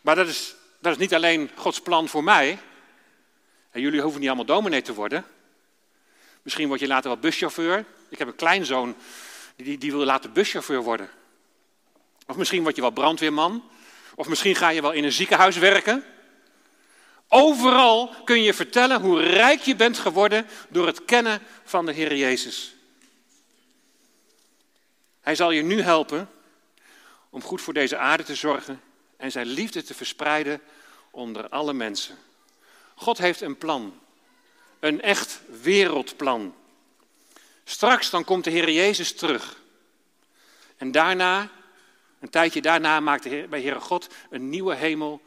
Maar 0.00 0.14
dat 0.14 0.28
is, 0.28 0.54
dat 0.80 0.92
is 0.92 0.98
niet 0.98 1.14
alleen 1.14 1.50
Gods 1.54 1.80
plan 1.80 2.08
voor 2.08 2.24
mij. 2.24 2.58
En 3.70 3.80
jullie 3.80 4.00
hoeven 4.00 4.20
niet 4.20 4.28
allemaal 4.28 4.46
dominee 4.46 4.82
te 4.82 4.94
worden. 4.94 5.24
Misschien 6.42 6.68
word 6.68 6.80
je 6.80 6.86
later 6.86 7.10
wel 7.10 7.20
buschauffeur. 7.20 7.84
Ik 8.08 8.18
heb 8.18 8.28
een 8.28 8.34
kleinzoon 8.34 8.96
die, 9.56 9.78
die 9.78 9.92
wil 9.92 10.04
later 10.04 10.32
buschauffeur 10.32 10.82
worden. 10.82 11.10
Of 12.26 12.36
misschien 12.36 12.62
word 12.62 12.76
je 12.76 12.82
wel 12.82 12.90
brandweerman. 12.90 13.70
Of 14.14 14.28
misschien 14.28 14.56
ga 14.56 14.68
je 14.68 14.82
wel 14.82 14.92
in 14.92 15.04
een 15.04 15.12
ziekenhuis 15.12 15.56
werken. 15.56 16.04
Overal 17.28 18.14
kun 18.24 18.42
je 18.42 18.54
vertellen 18.54 19.00
hoe 19.00 19.20
rijk 19.20 19.60
je 19.60 19.76
bent 19.76 19.98
geworden 19.98 20.46
door 20.68 20.86
het 20.86 21.04
kennen 21.04 21.42
van 21.64 21.86
de 21.86 21.92
Heer 21.92 22.16
Jezus. 22.16 22.74
Hij 25.20 25.34
zal 25.34 25.50
je 25.50 25.62
nu 25.62 25.80
helpen 25.80 26.30
om 27.30 27.42
goed 27.42 27.60
voor 27.60 27.74
deze 27.74 27.96
aarde 27.96 28.22
te 28.22 28.34
zorgen 28.34 28.80
en 29.16 29.30
zijn 29.30 29.46
liefde 29.46 29.82
te 29.82 29.94
verspreiden 29.94 30.60
onder 31.10 31.48
alle 31.48 31.72
mensen. 31.72 32.16
God 32.94 33.18
heeft 33.18 33.40
een 33.40 33.58
plan, 33.58 34.00
een 34.80 35.00
echt 35.00 35.40
wereldplan. 35.62 36.54
Straks 37.68 38.10
dan 38.10 38.24
komt 38.24 38.44
de 38.44 38.50
Heer 38.50 38.70
Jezus 38.70 39.12
terug. 39.12 39.56
En 40.76 40.90
daarna, 40.90 41.50
een 42.20 42.30
tijdje 42.30 42.60
daarna, 42.62 43.00
maakt 43.00 43.22
de 43.22 43.46
bij 43.50 43.60
Heere 43.60 43.80
God 43.80 44.06
een 44.30 44.48
nieuwe 44.48 44.74
hemel 44.74 45.22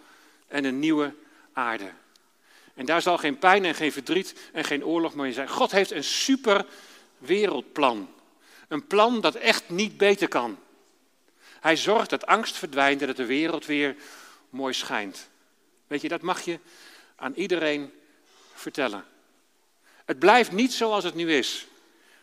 en 0.47 0.63
een 0.63 0.80
nieuwe 0.80 1.13
aarde. 1.54 1.91
En 2.73 2.86
daar 2.86 3.02
zal 3.02 3.17
geen 3.17 3.38
pijn 3.38 3.65
en 3.65 3.75
geen 3.75 3.91
verdriet 3.91 4.36
en 4.54 4.63
geen 4.63 4.86
oorlog 4.86 5.15
meer 5.15 5.34
zijn. 5.34 5.49
God 5.49 5.71
heeft 5.71 5.91
een 5.91 6.04
super 6.04 6.65
wereldplan. 7.17 8.10
Een 8.67 8.88
plan 8.88 9.21
dat 9.21 9.36
echt 9.36 9.69
niet 9.69 9.97
beter 9.97 10.28
kan. 10.28 10.58
Hij 11.60 11.75
zorgt 11.75 12.10
dat 12.10 12.25
angst 12.25 12.58
verdwijnt 12.58 13.02
en 13.02 13.08
dat 13.08 13.17
de 13.17 13.25
wereld 13.25 13.65
weer 13.65 13.95
mooi 14.49 14.73
schijnt. 14.73 15.30
Weet 15.88 16.02
je, 16.02 16.08
dat 16.08 16.21
mag 16.21 16.41
je 16.41 16.60
aan 17.15 17.34
iedereen 17.36 17.91
vertellen. 18.54 19.06
Het 20.06 20.19
blijft 20.19 20.52
niet 20.52 20.73
zoals 20.73 21.04
het 21.04 21.15
nu 21.15 21.34
is. 21.34 21.67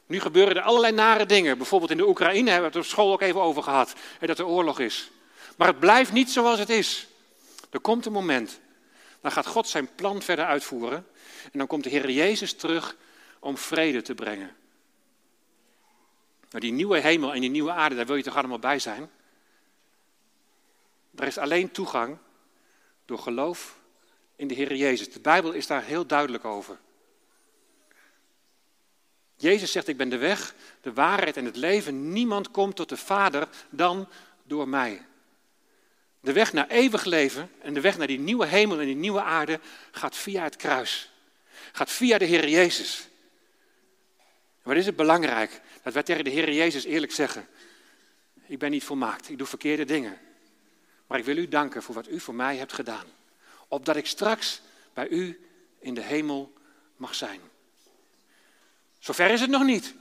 Nu 0.07 0.21
gebeuren 0.21 0.57
er 0.57 0.63
allerlei 0.63 0.93
nare 0.93 1.27
dingen. 1.27 1.57
Bijvoorbeeld 1.57 1.91
in 1.91 1.97
de 1.97 2.09
Oekraïne 2.09 2.51
hebben 2.51 2.71
we 2.71 2.77
het 2.77 2.87
op 2.87 2.93
school 2.93 3.13
ook 3.13 3.21
even 3.21 3.41
over 3.41 3.63
gehad. 3.63 3.95
Dat 4.21 4.39
er 4.39 4.47
oorlog 4.47 4.81
is. 4.81 5.11
Maar 5.57 5.69
het 5.69 5.79
blijft 5.79 6.13
niet 6.13 6.31
zoals 6.31 6.59
het 6.59 6.71
is. 6.71 7.07
Er 7.71 7.81
komt 7.81 8.07
een 8.07 8.13
moment. 8.13 8.61
Dan 9.21 9.33
gaat 9.33 9.47
God 9.47 9.69
zijn 9.69 9.95
plan 9.95 10.23
verder 10.23 10.45
uitvoeren. 10.45 11.07
En 11.53 11.59
dan 11.59 11.67
komt 11.67 11.85
de 11.85 11.91
Heer 11.91 12.11
Jezus 12.11 12.53
terug 12.53 12.97
om 13.39 13.59
vrede 13.59 14.03
te 14.03 14.15
brengen. 14.15 14.57
Maar 16.51 16.61
die 16.61 16.73
nieuwe 16.73 16.99
hemel 16.99 17.35
en 17.35 17.41
die 17.41 17.51
nieuwe 17.51 17.73
aarde, 17.73 17.95
daar 17.95 18.07
wil 18.07 18.17
je 18.17 18.23
toch 18.23 18.37
allemaal 18.37 18.59
bij 18.59 18.79
zijn? 18.79 19.11
Er 21.15 21.27
is 21.27 21.39
alleen 21.39 21.71
toegang 21.71 22.19
door 23.05 23.19
geloof 23.19 23.79
in 24.37 24.49
de 24.49 24.55
Heer 24.55 24.75
Jezus. 24.75 25.13
De 25.13 25.21
Bijbel 25.21 25.53
is 25.53 25.67
daar 25.67 25.83
heel 25.83 26.07
duidelijk 26.07 26.45
over. 26.45 26.79
Jezus 29.37 29.73
zegt, 29.73 29.89
ik 29.89 29.97
ben 29.97 30.09
de 30.09 30.17
weg, 30.17 30.55
de 30.81 30.93
waarheid 30.93 31.37
en 31.37 31.45
het 31.45 31.57
leven. 31.57 32.13
Niemand 32.13 32.51
komt 32.51 32.77
tot 32.77 32.89
de 32.89 32.97
Vader 32.97 33.49
dan 33.71 34.09
door 34.43 34.69
mij. 34.69 35.07
De 36.21 36.33
weg 36.33 36.53
naar 36.53 36.69
eeuwig 36.69 37.05
leven 37.05 37.51
en 37.61 37.75
de 37.75 37.81
weg 37.81 37.99
naar 37.99 38.07
die 38.07 38.19
nieuwe 38.19 38.47
hemel 38.47 38.81
en 38.81 38.87
die 38.87 38.95
nieuwe 38.95 39.23
aarde 39.23 39.61
gaat 39.91 40.17
via 40.17 40.43
het 40.43 40.57
kruis. 40.57 41.11
Gaat 41.73 41.91
via 41.91 42.19
de 42.19 42.25
Heer 42.25 42.49
Jezus. 42.49 43.09
Wat 44.63 44.77
is 44.77 44.87
het 44.87 44.97
belangrijk? 44.97 45.61
Dat 45.83 45.93
wij 45.93 46.03
tegen 46.03 46.25
de 46.25 46.31
Heer 46.31 46.53
Jezus 46.53 46.85
eerlijk 46.85 47.13
zeggen. 47.13 47.49
Ik 48.47 48.59
ben 48.59 48.71
niet 48.71 48.85
volmaakt, 48.85 49.29
ik 49.29 49.39
doe 49.39 49.47
verkeerde 49.47 49.85
dingen. 49.85 50.19
Maar 51.07 51.19
ik 51.19 51.25
wil 51.25 51.37
u 51.37 51.49
danken 51.49 51.83
voor 51.83 51.95
wat 51.95 52.09
u 52.09 52.21
voor 52.21 52.35
mij 52.35 52.57
hebt 52.57 52.73
gedaan. 52.73 53.07
Opdat 53.69 53.97
ik 53.97 54.07
straks 54.07 54.61
bij 54.95 55.09
u 55.09 55.47
in 55.79 55.95
de 55.95 56.03
hemel 56.03 56.53
mag 56.97 57.15
zijn. 57.15 57.41
Zover 59.07 59.31
is 59.31 59.41
het 59.41 59.51
nog 59.51 59.65
niet. 59.65 59.95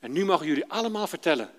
En 0.00 0.12
nu 0.12 0.24
mogen 0.24 0.46
jullie 0.46 0.64
allemaal 0.68 1.06
vertellen. 1.06 1.50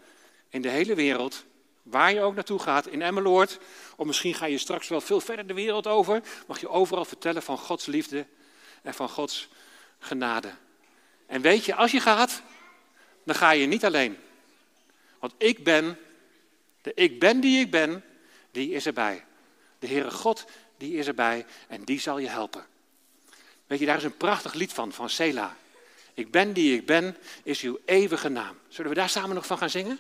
In 0.50 0.62
de 0.62 0.70
hele 0.70 0.96
wereld, 0.96 1.44
waar 1.84 2.14
je 2.14 2.22
ook 2.22 2.36
naartoe 2.36 2.60
gaat, 2.60 2.88
in 2.88 3.02
Emmeloord. 3.02 3.60
Of 3.96 4.06
misschien 4.06 4.34
ga 4.34 4.46
je 4.46 4.58
straks 4.58 4.88
wel 4.88 5.02
veel 5.02 5.22
verder 5.22 5.48
de 5.48 5.54
wereld 5.54 5.88
over. 5.88 6.22
Mag 6.48 6.60
je 6.60 6.70
overal 6.70 7.06
vertellen 7.06 7.44
van 7.44 7.58
Gods 7.58 7.86
liefde 7.86 8.26
en 8.82 8.94
van 8.94 9.10
Gods 9.10 9.48
genade. 10.00 10.54
En 11.26 11.42
weet 11.42 11.66
je, 11.66 11.76
als 11.76 11.92
je 11.92 12.00
gaat, 12.00 12.42
dan 13.24 13.36
ga 13.36 13.52
je 13.52 13.66
niet 13.66 13.86
alleen. 13.86 14.18
Want 15.20 15.34
ik 15.38 15.64
ben, 15.64 16.00
de 16.82 16.92
ik 16.94 17.20
ben 17.20 17.40
die 17.40 17.60
ik 17.60 17.72
ben, 17.72 18.04
die 18.52 18.72
is 18.72 18.86
erbij. 18.86 19.26
De 19.80 19.88
Heere 19.88 20.12
God 20.12 20.46
die 20.78 20.98
is 20.98 21.08
erbij 21.08 21.46
en 21.68 21.84
die 21.84 22.00
zal 22.00 22.18
je 22.18 22.30
helpen. 22.30 22.66
Weet 23.68 23.80
je, 23.80 23.86
daar 23.86 23.98
is 23.98 24.04
een 24.04 24.18
prachtig 24.18 24.54
lied 24.54 24.74
van, 24.74 24.92
van 24.92 25.10
Sela. 25.10 25.56
Ik 26.16 26.32
ben 26.32 26.54
die 26.54 26.78
ik 26.78 26.86
ben, 26.86 27.18
is 27.44 27.62
uw 27.62 27.80
eeuwige 27.86 28.30
naam. 28.30 28.56
Zullen 28.68 28.92
we 28.92 28.98
daar 28.98 29.10
samen 29.10 29.36
nog 29.36 29.46
van 29.46 29.58
gaan 29.58 29.70
zingen? 29.70 30.00